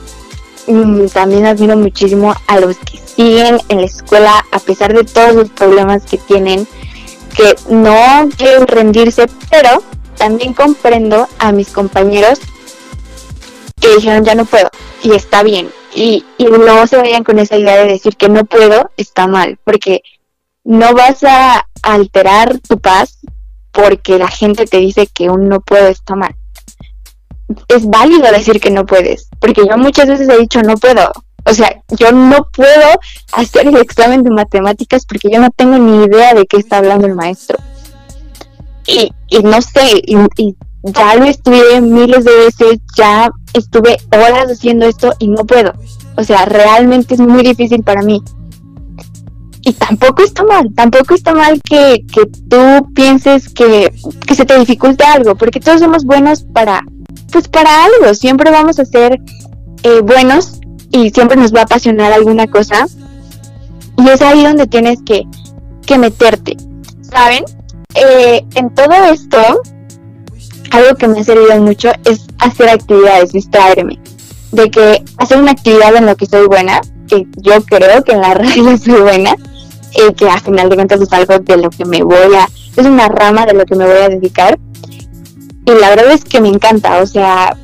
También 1.13 1.45
admiro 1.45 1.75
muchísimo 1.77 2.33
a 2.47 2.59
los 2.59 2.77
que 2.77 2.97
siguen 2.97 3.59
en 3.69 3.77
la 3.77 3.85
escuela 3.85 4.45
a 4.51 4.59
pesar 4.59 4.93
de 4.93 5.03
todos 5.03 5.35
los 5.35 5.49
problemas 5.49 6.03
que 6.03 6.17
tienen, 6.17 6.67
que 7.35 7.55
no 7.69 8.29
quieren 8.37 8.67
rendirse, 8.67 9.27
pero 9.49 9.83
también 10.17 10.53
comprendo 10.53 11.27
a 11.39 11.51
mis 11.51 11.69
compañeros 11.69 12.39
que 13.79 13.95
dijeron 13.95 14.23
ya 14.23 14.35
no 14.35 14.45
puedo 14.45 14.69
y 15.03 15.11
está 15.11 15.43
bien. 15.43 15.69
Y 15.93 16.23
no 16.39 16.87
se 16.87 16.97
vayan 16.97 17.23
con 17.23 17.39
esa 17.39 17.57
idea 17.57 17.77
de 17.77 17.91
decir 17.91 18.15
que 18.15 18.29
no 18.29 18.45
puedo, 18.45 18.91
está 18.95 19.27
mal, 19.27 19.59
porque 19.63 20.01
no 20.63 20.93
vas 20.93 21.23
a 21.23 21.67
alterar 21.81 22.59
tu 22.59 22.79
paz 22.79 23.19
porque 23.71 24.17
la 24.17 24.27
gente 24.27 24.65
te 24.65 24.77
dice 24.77 25.07
que 25.07 25.29
un 25.29 25.49
no 25.49 25.61
puedo 25.61 25.87
está 25.87 26.15
mal. 26.15 26.35
Es 27.67 27.85
válido 27.89 28.31
decir 28.31 28.59
que 28.59 28.71
no 28.71 28.85
puedes, 28.85 29.27
porque 29.39 29.63
yo 29.67 29.77
muchas 29.77 30.07
veces 30.07 30.29
he 30.29 30.37
dicho 30.37 30.61
no 30.61 30.75
puedo. 30.75 31.11
O 31.45 31.53
sea, 31.53 31.81
yo 31.97 32.11
no 32.11 32.47
puedo 32.55 32.87
hacer 33.33 33.67
el 33.67 33.77
examen 33.77 34.21
de 34.23 34.29
matemáticas 34.29 35.05
porque 35.05 35.29
yo 35.31 35.39
no 35.39 35.49
tengo 35.49 35.77
ni 35.77 36.05
idea 36.05 36.33
de 36.33 36.45
qué 36.45 36.57
está 36.57 36.77
hablando 36.77 37.07
el 37.07 37.15
maestro. 37.15 37.57
Y, 38.85 39.11
y 39.29 39.39
no 39.39 39.61
sé, 39.61 40.01
y, 40.05 40.55
ya 40.83 41.15
lo 41.15 41.25
estudié 41.25 41.81
miles 41.81 42.25
de 42.25 42.35
veces, 42.35 42.79
ya 42.95 43.29
estuve 43.53 43.97
horas 44.11 44.51
haciendo 44.51 44.85
esto 44.85 45.13
y 45.19 45.27
no 45.27 45.45
puedo. 45.45 45.73
O 46.17 46.23
sea, 46.23 46.45
realmente 46.45 47.15
es 47.15 47.19
muy 47.19 47.43
difícil 47.43 47.83
para 47.83 48.01
mí 48.01 48.21
y 49.63 49.73
tampoco 49.73 50.23
está 50.23 50.43
mal, 50.43 50.73
tampoco 50.75 51.13
está 51.13 51.33
mal 51.33 51.61
que, 51.61 52.03
que 52.11 52.25
tú 52.49 52.91
pienses 52.93 53.49
que, 53.49 53.93
que 54.25 54.35
se 54.35 54.45
te 54.45 54.57
dificulte 54.57 55.03
algo, 55.03 55.35
porque 55.35 55.59
todos 55.59 55.79
somos 55.79 56.03
buenos 56.03 56.43
para, 56.43 56.81
pues 57.31 57.47
para 57.47 57.85
algo, 57.85 58.13
siempre 58.13 58.51
vamos 58.51 58.79
a 58.79 58.85
ser 58.85 59.19
eh, 59.83 60.01
buenos 60.01 60.59
y 60.91 61.09
siempre 61.09 61.37
nos 61.37 61.53
va 61.53 61.61
a 61.61 61.63
apasionar 61.63 62.11
alguna 62.11 62.47
cosa, 62.47 62.87
y 63.97 64.09
es 64.09 64.21
ahí 64.21 64.43
donde 64.43 64.67
tienes 64.67 64.99
que, 65.05 65.23
que 65.85 65.97
meterte, 65.97 66.57
¿saben? 67.01 67.45
Eh, 67.95 68.43
en 68.55 68.73
todo 68.73 68.93
esto, 69.11 69.61
algo 70.71 70.95
que 70.97 71.07
me 71.07 71.19
ha 71.19 71.23
servido 71.23 71.59
mucho 71.61 71.91
es 72.05 72.25
hacer 72.39 72.69
actividades, 72.69 73.31
distraerme, 73.31 73.99
de 74.51 74.71
que 74.71 75.03
hacer 75.17 75.39
una 75.39 75.51
actividad 75.51 75.95
en 75.95 76.05
lo 76.05 76.15
que 76.15 76.25
soy 76.25 76.47
buena, 76.47 76.81
que 77.07 77.25
yo 77.37 77.61
creo 77.63 78.03
que 78.03 78.13
en 78.13 78.21
la 78.21 78.33
radio 78.33 78.77
soy 78.77 79.01
buena, 79.01 79.35
eh, 79.93 80.13
que 80.15 80.29
a 80.29 80.39
final 80.39 80.69
de 80.69 80.75
cuentas 80.75 81.01
es 81.01 81.11
algo 81.11 81.39
de 81.39 81.57
lo 81.57 81.69
que 81.69 81.85
me 81.85 82.03
voy 82.03 82.35
a, 82.35 82.47
es 82.75 82.85
una 82.85 83.07
rama 83.07 83.45
de 83.45 83.53
lo 83.53 83.65
que 83.65 83.75
me 83.75 83.85
voy 83.85 84.01
a 84.01 84.09
dedicar. 84.09 84.57
Y 85.65 85.71
la 85.71 85.89
verdad 85.89 86.11
es 86.11 86.23
que 86.23 86.41
me 86.41 86.49
encanta, 86.49 87.01
o 87.01 87.05
sea, 87.05 87.55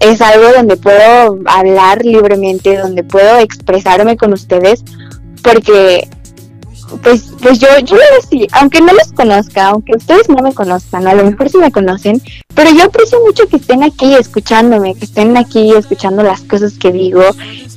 es 0.00 0.20
algo 0.20 0.52
donde 0.52 0.76
puedo 0.76 1.38
hablar 1.46 2.04
libremente, 2.04 2.76
donde 2.76 3.04
puedo 3.04 3.38
expresarme 3.38 4.16
con 4.16 4.32
ustedes, 4.32 4.84
porque 5.42 6.08
pues, 7.02 7.32
pues 7.40 7.58
yo, 7.58 7.68
yo 7.84 7.96
sí, 8.28 8.46
aunque 8.52 8.80
no 8.80 8.92
los 8.92 9.12
conozca, 9.12 9.68
aunque 9.68 9.96
ustedes 9.96 10.28
no 10.28 10.42
me 10.42 10.52
conozcan, 10.52 11.06
a 11.06 11.14
lo 11.14 11.24
mejor 11.24 11.48
sí 11.48 11.58
me 11.58 11.72
conocen, 11.72 12.20
pero 12.54 12.70
yo 12.70 12.84
aprecio 12.84 13.18
mucho 13.24 13.48
que 13.48 13.56
estén 13.56 13.82
aquí 13.82 14.14
escuchándome, 14.14 14.94
que 14.94 15.04
estén 15.04 15.36
aquí 15.36 15.72
escuchando 15.72 16.22
las 16.22 16.42
cosas 16.42 16.74
que 16.78 16.92
digo, 16.92 17.22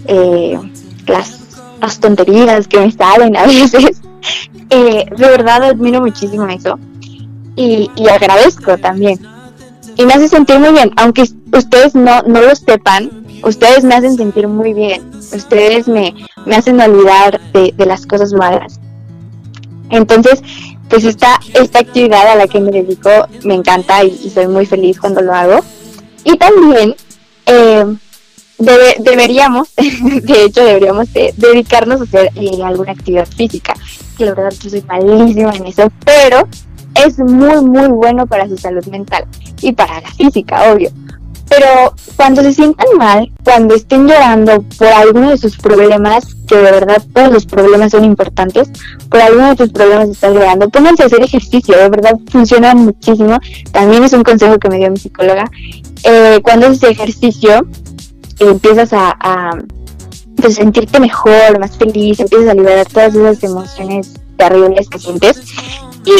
eh, 0.05 0.59
las, 1.05 1.39
las 1.81 1.99
tonterías 1.99 2.67
que 2.67 2.79
me 2.79 2.91
salen 2.91 3.35
a 3.37 3.43
veces. 3.47 4.01
Eh, 4.69 5.05
de 5.15 5.27
verdad 5.29 5.63
admiro 5.63 6.01
muchísimo 6.01 6.45
eso 6.47 6.77
y, 7.55 7.89
y 7.95 8.09
agradezco 8.09 8.77
también. 8.77 9.19
Y 9.97 10.05
me 10.05 10.13
hace 10.13 10.29
sentir 10.29 10.59
muy 10.59 10.71
bien, 10.71 10.91
aunque 10.95 11.23
ustedes 11.51 11.95
no, 11.95 12.21
no 12.23 12.41
lo 12.41 12.55
sepan, 12.55 13.09
ustedes 13.43 13.83
me 13.83 13.95
hacen 13.95 14.15
sentir 14.15 14.47
muy 14.47 14.73
bien, 14.73 15.09
ustedes 15.33 15.87
me, 15.87 16.13
me 16.45 16.55
hacen 16.55 16.79
olvidar 16.79 17.41
de, 17.51 17.73
de 17.75 17.85
las 17.85 18.05
cosas 18.05 18.31
malas. 18.33 18.79
Entonces, 19.89 20.41
pues 20.89 21.03
esta, 21.03 21.39
esta 21.53 21.79
actividad 21.79 22.27
a 22.27 22.35
la 22.35 22.47
que 22.47 22.59
me 22.59 22.71
dedico 22.71 23.09
me 23.43 23.55
encanta 23.55 24.03
y, 24.03 24.29
soy 24.29 24.47
muy 24.47 24.65
feliz 24.65 24.99
cuando 24.99 25.21
lo 25.21 25.33
hago. 25.33 25.59
Y 26.23 26.37
también 26.37 26.95
eh, 27.45 27.85
deberíamos, 28.57 29.69
de 29.75 30.43
hecho 30.43 30.63
deberíamos 30.63 31.07
dedicarnos 31.13 32.01
a 32.01 32.03
hacer 32.03 32.31
eh, 32.35 32.63
alguna 32.63 32.91
actividad 32.91 33.27
física, 33.27 33.73
que 34.17 34.25
la 34.25 34.33
verdad 34.33 34.57
yo 34.61 34.69
soy 34.69 34.83
malísima 34.83 35.51
en 35.55 35.67
eso, 35.67 35.89
pero 36.05 36.47
es 37.05 37.19
muy, 37.19 37.61
muy 37.61 37.87
bueno 37.89 38.25
para 38.27 38.47
su 38.47 38.57
salud 38.57 38.85
mental 38.87 39.25
y 39.61 39.71
para 39.71 40.01
la 40.01 40.09
física, 40.11 40.71
obvio. 40.71 40.91
Pero 41.49 41.93
cuando 42.17 42.41
se 42.41 42.53
sientan 42.53 42.87
mal, 42.97 43.31
cuando 43.43 43.75
estén 43.75 44.07
llorando 44.07 44.63
por 44.77 44.87
alguno 44.87 45.29
de 45.29 45.37
sus 45.37 45.57
problemas, 45.57 46.35
que 46.45 46.55
de 46.57 46.63
verdad 46.63 47.01
todos 47.13 47.31
los 47.31 47.45
problemas 47.45 47.91
son 47.91 48.03
importantes, 48.03 48.69
por 49.09 49.21
alguno 49.21 49.49
de 49.49 49.57
sus 49.57 49.71
problemas 49.71 50.09
están 50.09 50.33
llorando, 50.33 50.69
pónganse 50.69 51.03
a 51.03 51.05
hacer 51.05 51.21
ejercicio, 51.21 51.77
de 51.77 51.89
verdad 51.89 52.19
funciona 52.29 52.75
muchísimo. 52.75 53.39
También 53.71 54.03
es 54.03 54.13
un 54.13 54.23
consejo 54.23 54.57
que 54.59 54.69
me 54.69 54.77
dio 54.77 54.91
mi 54.91 54.97
psicóloga. 54.97 55.45
Eh, 56.03 56.41
cuando 56.43 56.67
haces 56.67 56.83
ejercicio, 56.83 57.65
empiezas 58.39 58.89
a, 58.91 59.51
pues, 60.35 60.55
sentirte 60.55 60.99
mejor, 60.99 61.59
más 61.59 61.77
feliz, 61.77 62.19
empiezas 62.19 62.49
a 62.49 62.53
liberar 62.55 62.85
todas 62.87 63.15
esas 63.15 63.41
emociones 63.43 64.13
terribles 64.35 64.89
que 64.89 64.99
sientes. 64.99 65.41
Y 66.05 66.11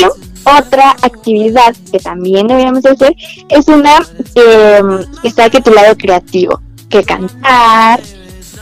otra 0.56 0.92
actividad 1.02 1.76
que 1.92 2.00
también 2.00 2.48
deberíamos 2.48 2.86
hacer 2.86 3.16
es 3.50 3.68
una 3.68 3.98
em, 4.36 5.06
que 5.22 5.32
saque 5.32 5.62
tu 5.62 5.72
lado 5.72 5.96
creativo, 5.98 6.62
que 6.90 7.04
cantar, 7.04 8.00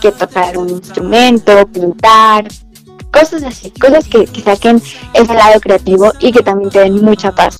que 0.01 0.11
tocar 0.11 0.57
un 0.57 0.69
instrumento, 0.69 1.67
pintar, 1.67 2.47
cosas 3.11 3.43
así, 3.43 3.71
cosas 3.71 4.07
que, 4.07 4.27
saquen 4.43 4.81
ese 5.13 5.33
lado 5.33 5.59
creativo 5.59 6.11
y 6.19 6.31
que 6.31 6.41
también 6.41 6.69
te 6.69 6.79
den 6.79 7.03
mucha 7.03 7.31
paz. 7.31 7.57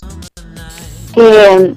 Em, 1.16 1.76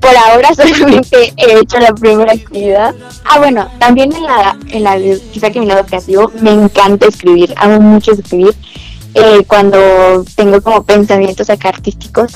por 0.00 0.16
ahora 0.16 0.54
solamente 0.54 1.32
he 1.36 1.58
hecho 1.58 1.78
la 1.78 1.94
primera 1.94 2.32
actividad. 2.32 2.94
Ah, 3.24 3.38
bueno, 3.38 3.70
también 3.78 4.12
en 4.12 4.22
la, 4.24 4.56
en 4.68 4.84
la 4.84 4.96
que 4.96 5.40
saque 5.40 5.60
mi 5.60 5.66
lado 5.66 5.84
creativo, 5.86 6.30
me 6.40 6.50
encanta 6.50 7.06
escribir, 7.06 7.54
amo 7.56 7.80
mucho 7.80 8.12
escribir 8.12 8.54
eh, 9.14 9.44
cuando 9.46 10.24
tengo 10.34 10.60
como 10.60 10.84
pensamientos 10.84 11.48
acá 11.50 11.68
artísticos, 11.70 12.32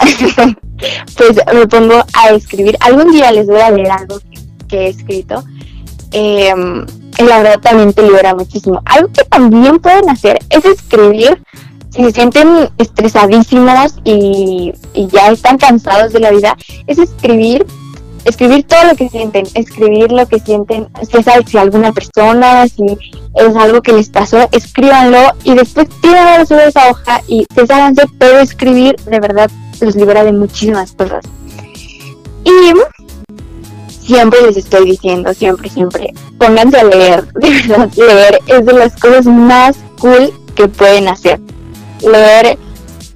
pues 1.16 1.40
me 1.52 1.66
pongo 1.66 2.04
a 2.14 2.30
escribir. 2.30 2.76
Algún 2.80 3.10
día 3.10 3.32
les 3.32 3.46
voy 3.46 3.60
a 3.60 3.70
leer 3.70 3.90
algo 3.90 4.20
que, 4.68 4.78
he 4.78 4.88
escrito. 4.88 5.44
Eh, 6.12 6.54
la 7.18 7.38
verdad 7.38 7.60
también 7.60 7.92
te 7.92 8.02
libera 8.02 8.34
muchísimo. 8.34 8.80
Algo 8.84 9.08
que 9.12 9.24
también 9.24 9.78
pueden 9.80 10.08
hacer 10.08 10.38
es 10.50 10.64
escribir 10.64 11.42
si 11.90 12.04
se 12.04 12.12
sienten 12.12 12.68
estresadísimos 12.78 13.96
y, 14.04 14.72
y 14.94 15.06
ya 15.08 15.28
están 15.30 15.58
cansados 15.58 16.12
de 16.12 16.20
la 16.20 16.30
vida, 16.30 16.56
es 16.86 16.98
escribir 16.98 17.66
escribir 18.28 18.64
todo 18.64 18.84
lo 18.84 18.96
que 18.96 19.08
sienten, 19.08 19.46
escribir 19.54 20.12
lo 20.12 20.26
que 20.26 20.38
sienten, 20.40 20.88
si 21.10 21.16
es 21.16 21.26
si 21.46 21.58
alguna 21.58 21.92
persona, 21.92 22.66
si 22.68 22.84
es 23.34 23.56
algo 23.56 23.82
que 23.82 23.92
les 23.92 24.08
pasó, 24.10 24.48
escríbanlo 24.52 25.18
y 25.44 25.54
después 25.54 25.88
tírenlo 26.00 26.46
sobre 26.46 26.68
esa 26.68 26.90
hoja 26.90 27.22
y 27.26 27.46
desháganse, 27.54 28.02
pero 28.18 28.38
escribir 28.38 28.96
de 28.96 29.20
verdad 29.20 29.50
los 29.80 29.96
libera 29.96 30.24
de 30.24 30.32
muchísimas 30.32 30.92
cosas. 30.92 31.24
Y 32.44 32.72
siempre 34.08 34.40
les 34.42 34.56
estoy 34.56 34.90
diciendo, 34.90 35.32
siempre, 35.34 35.68
siempre, 35.68 36.12
pónganse 36.38 36.78
a 36.78 36.84
leer, 36.84 37.32
de 37.34 37.50
verdad, 37.50 37.90
leer 37.96 38.38
es 38.46 38.64
de 38.64 38.72
las 38.72 38.96
cosas 38.96 39.26
más 39.26 39.76
cool 40.00 40.32
que 40.54 40.68
pueden 40.68 41.08
hacer. 41.08 41.40
Leer 42.00 42.58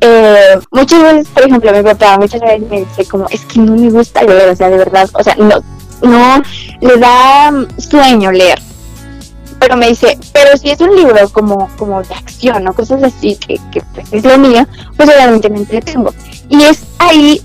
eh, 0.05 0.59
muchas 0.73 1.01
veces, 1.01 1.29
por 1.29 1.45
ejemplo, 1.45 1.73
mi 1.73 1.83
papá 1.83 2.19
muchas 2.19 2.41
veces 2.41 2.69
me 2.69 2.81
dice 2.81 3.05
como, 3.05 3.29
es 3.29 3.41
que 3.45 3.61
no 3.61 3.77
me 3.77 3.89
gusta 3.89 4.25
leer, 4.25 4.49
o 4.49 4.57
sea, 4.57 4.69
de 4.69 4.77
verdad, 4.77 5.09
o 5.13 5.23
sea, 5.23 5.37
no, 5.37 5.63
no, 6.03 6.43
le 6.81 6.97
da 6.97 7.53
sueño 7.79 8.33
leer. 8.33 8.61
Pero 9.61 9.77
me 9.77 9.91
dice, 9.91 10.19
pero 10.33 10.57
si 10.57 10.71
es 10.71 10.81
un 10.81 10.97
libro 10.97 11.29
como, 11.29 11.71
como 11.79 12.03
de 12.03 12.15
acción 12.15 12.67
o 12.67 12.73
cosas 12.73 13.01
así, 13.05 13.37
que, 13.37 13.61
que 13.71 13.81
pues, 13.95 14.13
es 14.13 14.25
lo 14.25 14.37
mío, 14.39 14.67
pues 14.97 15.09
obviamente 15.09 15.49
me 15.49 15.59
entretengo. 15.59 16.13
Y 16.49 16.65
es 16.65 16.83
ahí 16.99 17.41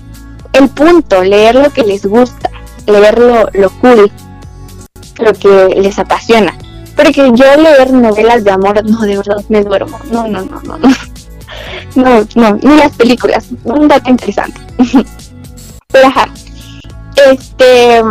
el 0.52 0.68
punto, 0.68 1.22
leer 1.22 1.54
lo 1.54 1.70
que 1.70 1.84
les 1.84 2.04
gusta, 2.04 2.50
leer 2.88 3.20
lo, 3.20 3.48
lo 3.52 3.70
cool, 3.78 4.10
lo 5.20 5.32
que 5.32 5.76
les 5.80 5.96
apasiona. 5.96 6.58
Porque 6.96 7.30
yo 7.34 7.56
leer 7.56 7.92
novelas 7.92 8.42
de 8.42 8.50
amor, 8.50 8.84
no, 8.84 9.00
de 9.02 9.16
verdad 9.16 9.44
me 9.48 9.62
duermo. 9.62 10.00
No, 10.10 10.26
no, 10.26 10.42
no, 10.42 10.60
no. 10.62 10.76
no. 10.76 10.88
No, 11.98 12.24
no, 12.36 12.54
ni 12.62 12.76
las 12.76 12.92
películas. 12.92 13.46
Un 13.64 13.88
dato 13.88 14.08
interesante. 14.08 14.60
Pero 15.88 16.06
ajá. 16.06 16.28
Este. 17.30 18.02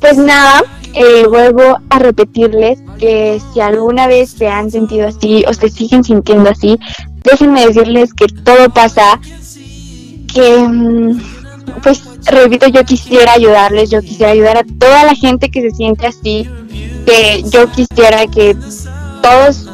Pues 0.00 0.18
nada, 0.18 0.62
eh, 0.94 1.24
vuelvo 1.28 1.78
a 1.88 1.98
repetirles 2.00 2.80
que 2.98 3.40
si 3.52 3.60
alguna 3.60 4.08
vez 4.08 4.30
se 4.30 4.48
han 4.48 4.70
sentido 4.70 5.06
así 5.06 5.44
o 5.46 5.54
se 5.54 5.68
siguen 5.68 6.02
sintiendo 6.02 6.50
así, 6.50 6.78
déjenme 7.22 7.66
decirles 7.66 8.12
que 8.12 8.26
todo 8.26 8.68
pasa, 8.70 9.20
que 10.32 10.58
mm, 10.68 11.20
pues 11.82 12.02
repito, 12.24 12.66
yo 12.68 12.84
quisiera 12.84 13.32
ayudarles, 13.32 13.90
yo 13.90 14.00
quisiera 14.00 14.32
ayudar 14.32 14.58
a 14.58 14.64
toda 14.78 15.04
la 15.04 15.14
gente 15.14 15.50
que 15.50 15.62
se 15.62 15.70
siente 15.70 16.06
así, 16.06 16.48
que 17.06 17.42
yo 17.50 17.70
quisiera 17.70 18.26
que 18.26 18.56
todos 19.22 19.68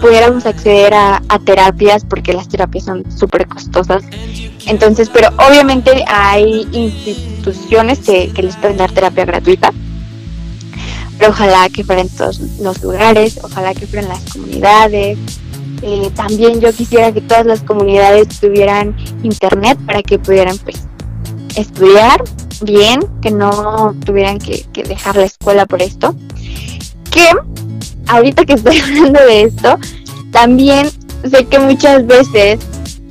pudiéramos 0.00 0.46
acceder 0.46 0.94
a, 0.94 1.20
terapias 1.44 2.04
porque 2.04 2.32
las 2.32 2.48
terapias 2.48 2.84
son 2.84 3.04
súper 3.10 3.46
costosas. 3.46 4.04
Entonces, 4.66 5.10
pero 5.10 5.28
obviamente 5.48 6.04
hay 6.06 6.66
instituciones 6.72 8.00
que, 8.00 8.32
les 8.36 8.56
pueden 8.56 8.76
dar 8.76 8.92
terapia 8.92 9.24
gratuita. 9.24 9.72
Pero 11.18 11.30
ojalá 11.30 11.68
que 11.70 11.84
fueran 11.84 12.08
todos 12.08 12.40
los 12.60 12.82
lugares, 12.82 13.38
ojalá 13.42 13.74
que 13.74 13.86
fueran 13.86 14.08
las 14.08 14.20
comunidades. 14.32 15.18
Eh, 15.82 16.10
también 16.14 16.60
yo 16.60 16.72
quisiera 16.72 17.12
que 17.12 17.20
todas 17.20 17.46
las 17.46 17.62
comunidades 17.62 18.28
tuvieran 18.40 18.96
internet 19.22 19.78
para 19.86 20.02
que 20.02 20.18
pudieran 20.18 20.58
pues 20.58 20.86
estudiar 21.54 22.22
bien, 22.62 23.00
que 23.22 23.30
no 23.30 23.94
tuvieran 24.04 24.38
que, 24.38 24.64
que 24.72 24.82
dejar 24.82 25.16
la 25.16 25.24
escuela 25.24 25.66
por 25.66 25.80
esto. 25.80 26.14
Que 27.10 27.30
ahorita 28.06 28.44
que 28.44 28.54
estoy 28.54 28.78
hablando 28.84 29.20
de 29.20 29.42
esto, 29.42 29.78
también 30.30 30.90
sé 31.28 31.44
que 31.46 31.58
muchas 31.58 32.06
veces, 32.06 32.60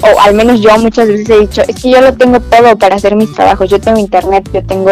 o 0.02 0.20
al 0.22 0.36
menos 0.36 0.62
yo 0.62 0.78
muchas 0.78 1.08
veces 1.08 1.30
he 1.30 1.39
dicho, 1.39 1.62
es 1.68 1.82
que 1.82 1.91
yo 1.91 2.02
lo 2.02 2.14
tengo 2.14 2.39
todo 2.39 2.78
para 2.78 2.96
hacer 2.96 3.16
mis 3.16 3.34
trabajos, 3.34 3.70
yo 3.70 3.80
tengo 3.80 4.00
internet, 4.00 4.50
yo 4.54 4.64
tengo 4.64 4.91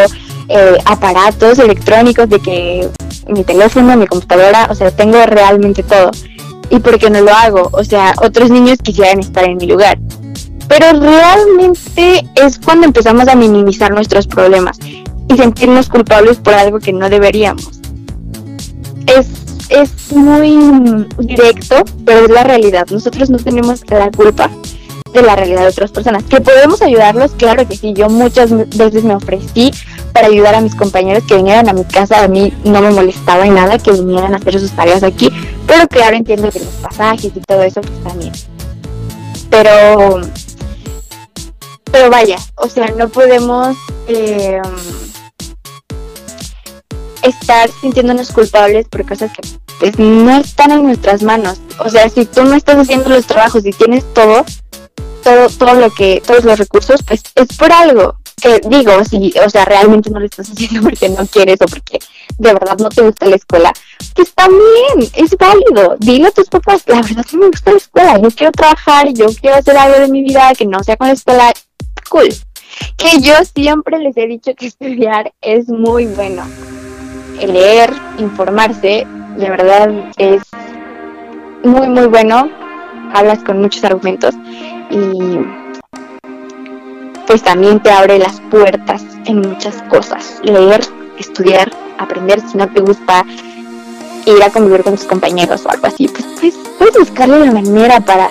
eh, 0.49 0.77
aparatos 0.85 1.59
electrónicos 1.59 2.29
de 2.29 2.39
que 2.39 2.89
mi 3.27 3.43
teléfono, 3.43 3.95
mi 3.95 4.07
computadora, 4.07 4.67
o 4.69 4.75
sea, 4.75 4.91
tengo 4.91 5.23
realmente 5.25 5.83
todo. 5.83 6.11
¿Y 6.69 6.79
por 6.79 6.97
qué 6.97 7.09
no 7.09 7.21
lo 7.21 7.33
hago? 7.33 7.69
O 7.73 7.83
sea, 7.83 8.13
otros 8.21 8.49
niños 8.49 8.79
quisieran 8.81 9.19
estar 9.19 9.43
en 9.43 9.57
mi 9.57 9.67
lugar. 9.67 9.99
Pero 10.67 10.99
realmente 10.99 12.27
es 12.35 12.57
cuando 12.57 12.87
empezamos 12.87 13.27
a 13.27 13.35
minimizar 13.35 13.91
nuestros 13.91 14.27
problemas 14.27 14.79
y 14.81 15.37
sentirnos 15.37 15.89
culpables 15.89 16.37
por 16.37 16.53
algo 16.53 16.79
que 16.79 16.93
no 16.93 17.09
deberíamos. 17.09 17.79
Es 19.05 19.42
es 19.73 20.11
muy 20.11 21.07
directo, 21.19 21.83
pero 22.05 22.25
es 22.25 22.29
la 22.29 22.43
realidad. 22.43 22.87
Nosotros 22.91 23.29
no 23.29 23.37
tenemos 23.37 23.81
la 23.89 24.11
culpa 24.11 24.49
de 25.13 25.21
la 25.21 25.35
realidad 25.35 25.61
de 25.61 25.67
otras 25.67 25.91
personas. 25.91 26.23
¿Que 26.23 26.41
podemos 26.41 26.81
ayudarlos? 26.81 27.31
Claro 27.31 27.67
que 27.67 27.75
sí. 27.75 27.93
Yo 27.93 28.09
muchas 28.09 28.51
veces 28.51 29.03
me 29.03 29.15
ofrecí 29.15 29.71
para 30.11 30.27
ayudar 30.27 30.55
a 30.55 30.61
mis 30.61 30.75
compañeros 30.75 31.23
que 31.27 31.35
vinieran 31.35 31.69
a 31.69 31.73
mi 31.73 31.85
casa. 31.85 32.23
A 32.23 32.27
mí 32.27 32.53
no 32.63 32.81
me 32.81 32.91
molestaba 32.91 33.45
en 33.45 33.55
nada 33.55 33.79
que 33.79 33.91
vinieran 33.91 34.33
a 34.33 34.37
hacer 34.37 34.59
sus 34.59 34.71
tareas 34.71 35.03
aquí. 35.03 35.31
Pero 35.65 35.87
claro, 35.87 36.15
entiendo 36.15 36.49
que 36.51 36.59
los 36.59 36.67
pasajes 36.67 37.31
y 37.35 37.39
todo 37.41 37.63
eso 37.63 37.81
pues 37.81 38.03
también. 38.03 38.33
Pero, 39.49 40.21
pero 41.91 42.09
vaya, 42.09 42.37
o 42.55 42.67
sea, 42.67 42.87
no 42.97 43.07
podemos 43.07 43.77
eh, 44.07 44.59
estar 47.23 47.69
sintiéndonos 47.81 48.31
culpables 48.31 48.87
por 48.87 49.05
cosas 49.05 49.31
que 49.31 49.41
no 49.97 50.37
están 50.37 50.71
en 50.71 50.83
nuestras 50.83 51.23
manos. 51.23 51.59
O 51.79 51.89
sea, 51.89 52.09
si 52.09 52.25
tú 52.25 52.43
no 52.43 52.55
estás 52.55 52.77
haciendo 52.77 53.09
los 53.09 53.25
trabajos 53.25 53.65
y 53.65 53.71
tienes 53.71 54.05
todo, 54.13 54.45
todo, 55.23 55.49
todo 55.49 55.75
lo 55.75 55.89
que, 55.91 56.21
todos 56.25 56.43
los 56.43 56.57
recursos, 56.57 57.01
pues 57.03 57.23
es 57.35 57.57
por 57.57 57.71
algo. 57.71 58.17
Que 58.41 58.59
digo, 58.67 58.91
si, 59.05 59.33
o 59.45 59.49
sea, 59.49 59.63
realmente 59.63 60.09
no 60.09 60.19
lo 60.19 60.25
estás 60.25 60.49
haciendo 60.49 60.81
porque 60.89 61.09
no 61.09 61.25
quieres 61.27 61.61
o 61.61 61.65
porque 61.65 61.99
de 62.37 62.53
verdad 62.53 62.77
no 62.77 62.89
te 62.89 63.01
gusta 63.01 63.25
la 63.25 63.35
escuela, 63.35 63.71
pues 64.15 64.33
también 64.33 65.11
es 65.13 65.37
válido. 65.37 65.95
Dile 65.99 66.27
a 66.27 66.31
tus 66.31 66.49
papás, 66.49 66.83
la 66.87 67.01
verdad 67.01 67.25
sí 67.27 67.37
me 67.37 67.47
gusta 67.47 67.71
la 67.71 67.77
escuela, 67.77 68.19
yo 68.19 68.29
quiero 68.31 68.51
trabajar, 68.51 69.13
yo 69.13 69.27
quiero 69.39 69.57
hacer 69.57 69.77
algo 69.77 69.99
de 69.99 70.07
mi 70.07 70.23
vida 70.23 70.53
que 70.57 70.65
no 70.65 70.83
sea 70.83 70.97
con 70.97 71.07
la 71.07 71.13
escuela. 71.13 71.53
Cool. 72.09 72.29
Que 72.97 73.19
yo 73.21 73.35
siempre 73.53 73.99
les 73.99 74.17
he 74.17 74.27
dicho 74.27 74.53
que 74.55 74.67
estudiar 74.67 75.33
es 75.41 75.69
muy 75.69 76.05
bueno. 76.07 76.43
Leer, 77.39 77.91
informarse, 78.19 79.05
de 79.37 79.49
verdad 79.49 79.89
es 80.17 80.41
muy, 81.63 81.87
muy 81.87 82.07
bueno. 82.07 82.49
Hablas 83.13 83.43
con 83.43 83.61
muchos 83.61 83.83
argumentos 83.83 84.33
y 84.89 85.37
pues 87.27 87.43
también 87.43 87.81
te 87.81 87.91
abre 87.91 88.17
las 88.17 88.41
puertas 88.51 89.03
en 89.25 89.41
muchas 89.41 89.81
cosas. 89.83 90.39
Leer, 90.43 90.81
estudiar, 91.19 91.71
aprender, 91.97 92.41
si 92.41 92.57
no 92.57 92.67
te 92.69 92.81
gusta 92.81 93.23
ir 94.25 94.41
a 94.43 94.49
convivir 94.49 94.83
con 94.83 94.95
tus 94.95 95.05
compañeros 95.05 95.65
o 95.65 95.69
algo 95.69 95.87
así, 95.87 96.07
pues, 96.07 96.25
pues 96.39 96.55
puedes 96.77 96.97
buscarle 96.97 97.39
la 97.45 97.51
manera 97.51 97.99
para, 97.99 98.29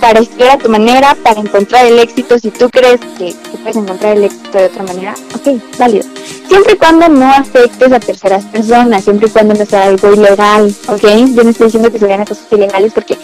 para 0.00 0.20
estudiar 0.20 0.52
a 0.52 0.58
tu 0.58 0.70
manera, 0.70 1.16
para 1.22 1.40
encontrar 1.40 1.86
el 1.86 1.98
éxito. 1.98 2.38
Si 2.38 2.50
tú 2.50 2.70
crees 2.70 3.00
que 3.18 3.34
puedes 3.68 3.84
encontrar 3.84 4.16
el 4.16 4.24
éxito 4.24 4.58
de 4.58 4.64
otra 4.64 4.82
manera, 4.82 5.14
ok, 5.34 5.60
válido. 5.78 6.06
Siempre 6.48 6.72
y 6.72 6.76
cuando 6.76 7.08
no 7.08 7.30
afectes 7.30 7.92
a 7.92 8.00
terceras 8.00 8.44
personas, 8.46 9.04
siempre 9.04 9.28
y 9.28 9.30
cuando 9.30 9.54
no 9.54 9.66
sea 9.66 9.84
algo 9.84 10.14
ilegal, 10.14 10.74
ok. 10.86 11.02
Yo 11.02 11.44
no 11.44 11.50
estoy 11.50 11.66
diciendo 11.66 11.92
que 11.92 11.98
se 11.98 12.06
vean 12.06 12.24
cosas 12.24 12.46
ilegales 12.50 12.92
porque 12.94 13.18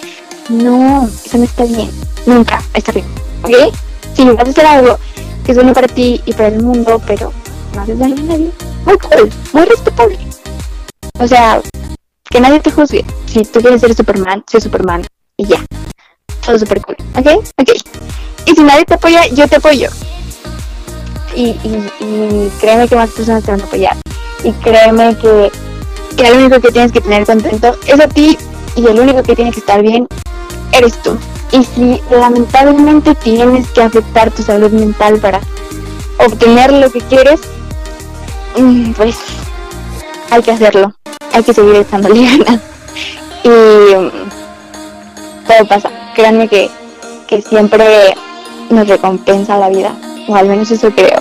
no, 0.50 1.08
eso 1.24 1.38
no 1.38 1.44
está 1.44 1.64
bien. 1.64 1.90
Nunca 2.26 2.62
está 2.74 2.92
bien, 2.92 3.06
ok. 3.42 3.74
Si 4.14 4.24
vas 4.24 4.46
a 4.46 4.50
hacer 4.50 4.66
algo 4.66 4.98
que 5.44 5.52
es 5.52 5.56
bueno 5.56 5.72
para 5.72 5.88
ti 5.88 6.20
y 6.26 6.32
para 6.34 6.48
el 6.48 6.62
mundo, 6.62 7.00
pero 7.06 7.32
no 7.74 7.80
haces 7.80 7.98
daño 7.98 8.14
a 8.14 8.26
nadie, 8.26 8.50
muy 8.84 8.98
cool, 8.98 9.30
muy 9.54 9.64
respetable. 9.64 10.18
O 11.20 11.26
sea, 11.26 11.62
que 12.28 12.40
nadie 12.40 12.60
te 12.60 12.70
juzgue. 12.70 13.04
Si 13.26 13.44
tú 13.44 13.60
quieres 13.60 13.80
ser 13.80 13.94
Superman, 13.94 14.44
sé 14.46 14.60
Superman 14.60 15.06
y 15.38 15.46
ya. 15.46 15.64
Todo 16.44 16.58
super 16.58 16.82
cool, 16.82 16.96
¿ok? 17.16 17.42
Ok. 17.62 17.70
Y 18.46 18.54
si 18.54 18.62
nadie 18.62 18.84
te 18.84 18.94
apoya, 18.94 19.26
yo 19.28 19.48
te 19.48 19.56
apoyo. 19.56 19.88
Y, 21.34 21.56
créeme 22.60 22.88
que 22.88 22.96
más 22.96 23.10
personas 23.10 23.42
te 23.42 23.50
van 23.50 23.60
a 23.60 23.64
apoyar. 23.64 23.96
Y 24.44 24.52
créeme 24.52 25.16
que, 25.16 25.50
que 26.16 26.28
el 26.28 26.38
único 26.38 26.60
que 26.60 26.72
tienes 26.72 26.92
que 26.92 27.00
tener 27.00 27.26
contento 27.26 27.76
es 27.86 28.00
a 28.00 28.08
ti 28.08 28.38
y 28.76 28.86
el 28.86 29.00
único 29.00 29.22
que 29.22 29.34
tiene 29.34 29.50
que 29.50 29.60
estar 29.60 29.82
bien 29.82 30.06
eres 30.72 31.00
tú. 31.02 31.18
Y 31.52 31.64
si 31.64 32.00
lamentablemente 32.10 33.14
tienes 33.14 33.68
que 33.70 33.82
afectar 33.82 34.30
tu 34.30 34.42
salud 34.42 34.70
mental 34.70 35.18
para 35.18 35.40
obtener 36.18 36.72
lo 36.72 36.90
que 36.90 37.00
quieres, 37.00 37.40
mm, 38.56 38.92
pues 38.92 39.16
hay 40.30 40.42
que 40.42 40.50
hacerlo. 40.50 40.94
Hay 41.32 41.42
que 41.42 41.54
seguir 41.54 41.76
echándole 41.76 42.24
ganas. 42.38 42.60
Y 43.44 43.48
mm, 43.48 44.10
todo 45.46 45.68
pasa. 45.68 45.90
Créanme 46.14 46.48
que, 46.48 46.70
que 47.28 47.42
siempre 47.42 48.14
nos 48.70 48.88
recompensa 48.88 49.58
la 49.58 49.68
vida. 49.68 49.94
O 50.28 50.34
al 50.34 50.48
menos 50.48 50.70
eso 50.70 50.90
creo. 50.90 51.18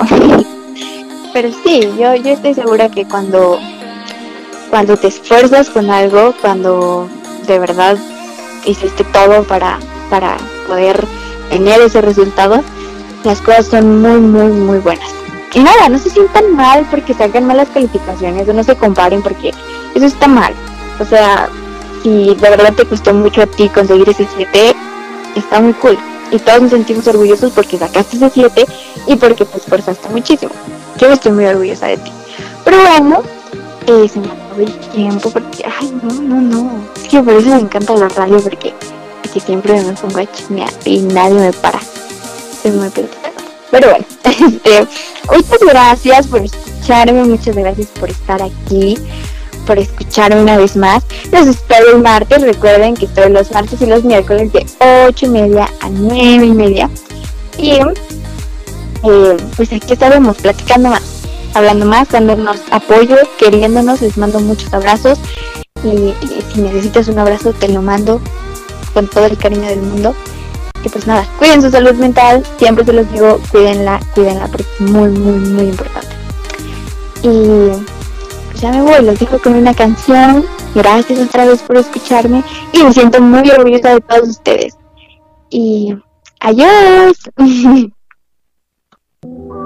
Pero 1.33 1.49
sí, 1.63 1.81
yo, 1.97 2.15
yo 2.15 2.31
estoy 2.31 2.53
segura 2.53 2.89
que 2.89 3.05
cuando, 3.05 3.59
cuando 4.69 4.97
te 4.97 5.07
esfuerzas 5.07 5.69
con 5.69 5.89
algo, 5.89 6.33
cuando 6.41 7.09
de 7.47 7.59
verdad 7.59 7.97
hiciste 8.65 9.03
todo 9.05 9.43
para, 9.43 9.79
para 10.09 10.37
poder 10.67 11.05
tener 11.49 11.81
ese 11.81 12.01
resultado, 12.01 12.61
las 13.23 13.41
cosas 13.41 13.67
son 13.67 14.01
muy, 14.01 14.19
muy, 14.19 14.51
muy 14.51 14.77
buenas. 14.79 15.09
Y 15.53 15.59
nada, 15.59 15.89
no 15.89 15.97
se 15.99 16.09
sientan 16.09 16.55
mal 16.55 16.85
porque 16.89 17.13
sacan 17.13 17.45
malas 17.45 17.69
calificaciones 17.69 18.47
o 18.47 18.53
no 18.53 18.63
se 18.63 18.75
comparen 18.75 19.21
porque 19.21 19.51
eso 19.95 20.05
está 20.05 20.27
mal. 20.27 20.53
O 20.99 21.05
sea, 21.05 21.49
si 22.01 22.35
de 22.35 22.49
verdad 22.49 22.73
te 22.73 22.85
costó 22.85 23.13
mucho 23.13 23.41
a 23.41 23.47
ti 23.47 23.69
conseguir 23.69 24.09
ese 24.09 24.27
7, 24.35 24.75
está 25.35 25.61
muy 25.61 25.73
cool. 25.73 25.97
Y 26.33 26.39
todos 26.39 26.63
nos 26.63 26.71
sentimos 26.71 27.07
orgullosos 27.07 27.51
porque 27.51 27.77
sacaste 27.77 28.17
ese 28.17 28.29
7 28.31 28.65
y 29.05 29.15
porque 29.15 29.45
te 29.45 29.57
esforzaste 29.57 30.09
muchísimo. 30.09 30.51
Yo 30.97 31.11
estoy 31.11 31.31
muy 31.31 31.45
orgullosa 31.45 31.85
de 31.87 31.97
ti. 31.97 32.11
Pero 32.65 32.77
bueno, 32.81 33.21
eh, 33.85 34.09
se 34.09 34.19
me 34.19 34.25
acabó 34.25 34.61
el 34.61 34.73
tiempo 34.89 35.29
porque, 35.29 35.63
ay, 35.63 35.93
no, 36.01 36.11
no, 36.21 36.41
no. 36.41 36.71
Es 36.95 37.03
que 37.03 37.21
por 37.21 37.35
eso 37.35 37.49
me 37.49 37.61
encanta 37.61 37.93
la 37.95 38.09
radio 38.09 38.39
porque, 38.39 38.73
porque 39.21 39.39
siempre 39.39 39.79
me 39.79 39.93
pongo 39.93 40.17
a 40.17 40.31
chismear 40.31 40.71
y 40.85 41.01
nadie 41.01 41.35
me 41.35 41.53
para. 41.53 41.79
Soy 42.61 42.71
muy 42.71 42.89
pelotuda. 42.89 43.31
Pero 43.69 43.89
bueno, 43.89 44.05
este, 44.23 44.87
muchas 45.29 45.59
gracias 45.59 46.27
por 46.27 46.41
escucharme, 46.41 47.23
muchas 47.25 47.55
gracias 47.55 47.87
por 47.99 48.09
estar 48.09 48.41
aquí, 48.41 48.97
por 49.65 49.79
escucharme 49.79 50.41
una 50.41 50.57
vez 50.57 50.75
más. 50.75 51.03
Los 51.31 51.47
espero 51.47 51.95
el 51.95 52.01
martes, 52.01 52.41
recuerden 52.41 52.95
que 52.95 53.07
todos 53.07 53.29
los 53.29 53.51
martes 53.51 53.81
y 53.81 53.85
los 53.85 54.03
miércoles 54.03 54.51
de 54.53 54.65
8 55.07 55.25
y 55.25 55.29
media 55.29 55.69
a 55.81 55.89
9 55.89 56.45
y 56.45 56.53
media. 56.53 56.89
Y 57.57 57.71
eh, 57.71 59.37
pues 59.55 59.71
aquí 59.73 59.93
estaremos 59.93 60.37
platicando 60.37 60.89
más, 60.89 61.03
hablando 61.53 61.85
más, 61.85 62.09
dándonos 62.09 62.57
apoyo, 62.71 63.17
queriéndonos, 63.37 64.01
les 64.01 64.17
mando 64.17 64.39
muchos 64.39 64.73
abrazos 64.73 65.19
y, 65.83 66.13
si 66.53 66.61
necesitas 66.61 67.07
un 67.09 67.19
abrazo 67.19 67.51
te 67.53 67.67
lo 67.67 67.81
mando 67.81 68.21
con 68.93 69.07
todo 69.07 69.25
el 69.25 69.37
cariño 69.37 69.67
del 69.67 69.81
mundo. 69.81 70.15
Y 70.85 70.89
pues 70.89 71.07
nada, 71.07 71.25
cuiden 71.39 71.61
su 71.61 71.71
salud 71.71 71.93
mental, 71.93 72.43
siempre 72.57 72.83
se 72.83 72.93
los 72.93 73.09
digo, 73.11 73.39
cuídenla, 73.51 73.99
cuídenla 74.13 74.47
porque 74.47 74.65
es 74.79 74.81
muy, 74.81 75.09
muy, 75.09 75.39
muy 75.39 75.63
importante. 75.65 76.15
Y 77.23 77.71
ya 78.63 78.71
me 78.71 78.81
voy, 78.81 79.03
los 79.03 79.19
dejo 79.19 79.39
con 79.39 79.55
una 79.55 79.73
canción. 79.73 80.45
Gracias 80.73 81.19
otra 81.19 81.45
vez 81.45 81.61
por 81.61 81.75
escucharme 81.75 82.41
y 82.71 82.81
me 82.81 82.93
siento 82.93 83.21
muy 83.21 83.49
orgullosa 83.49 83.95
de 83.95 83.99
todos 83.99 84.29
ustedes. 84.29 84.77
Y 85.49 85.93
adiós. 86.39 87.17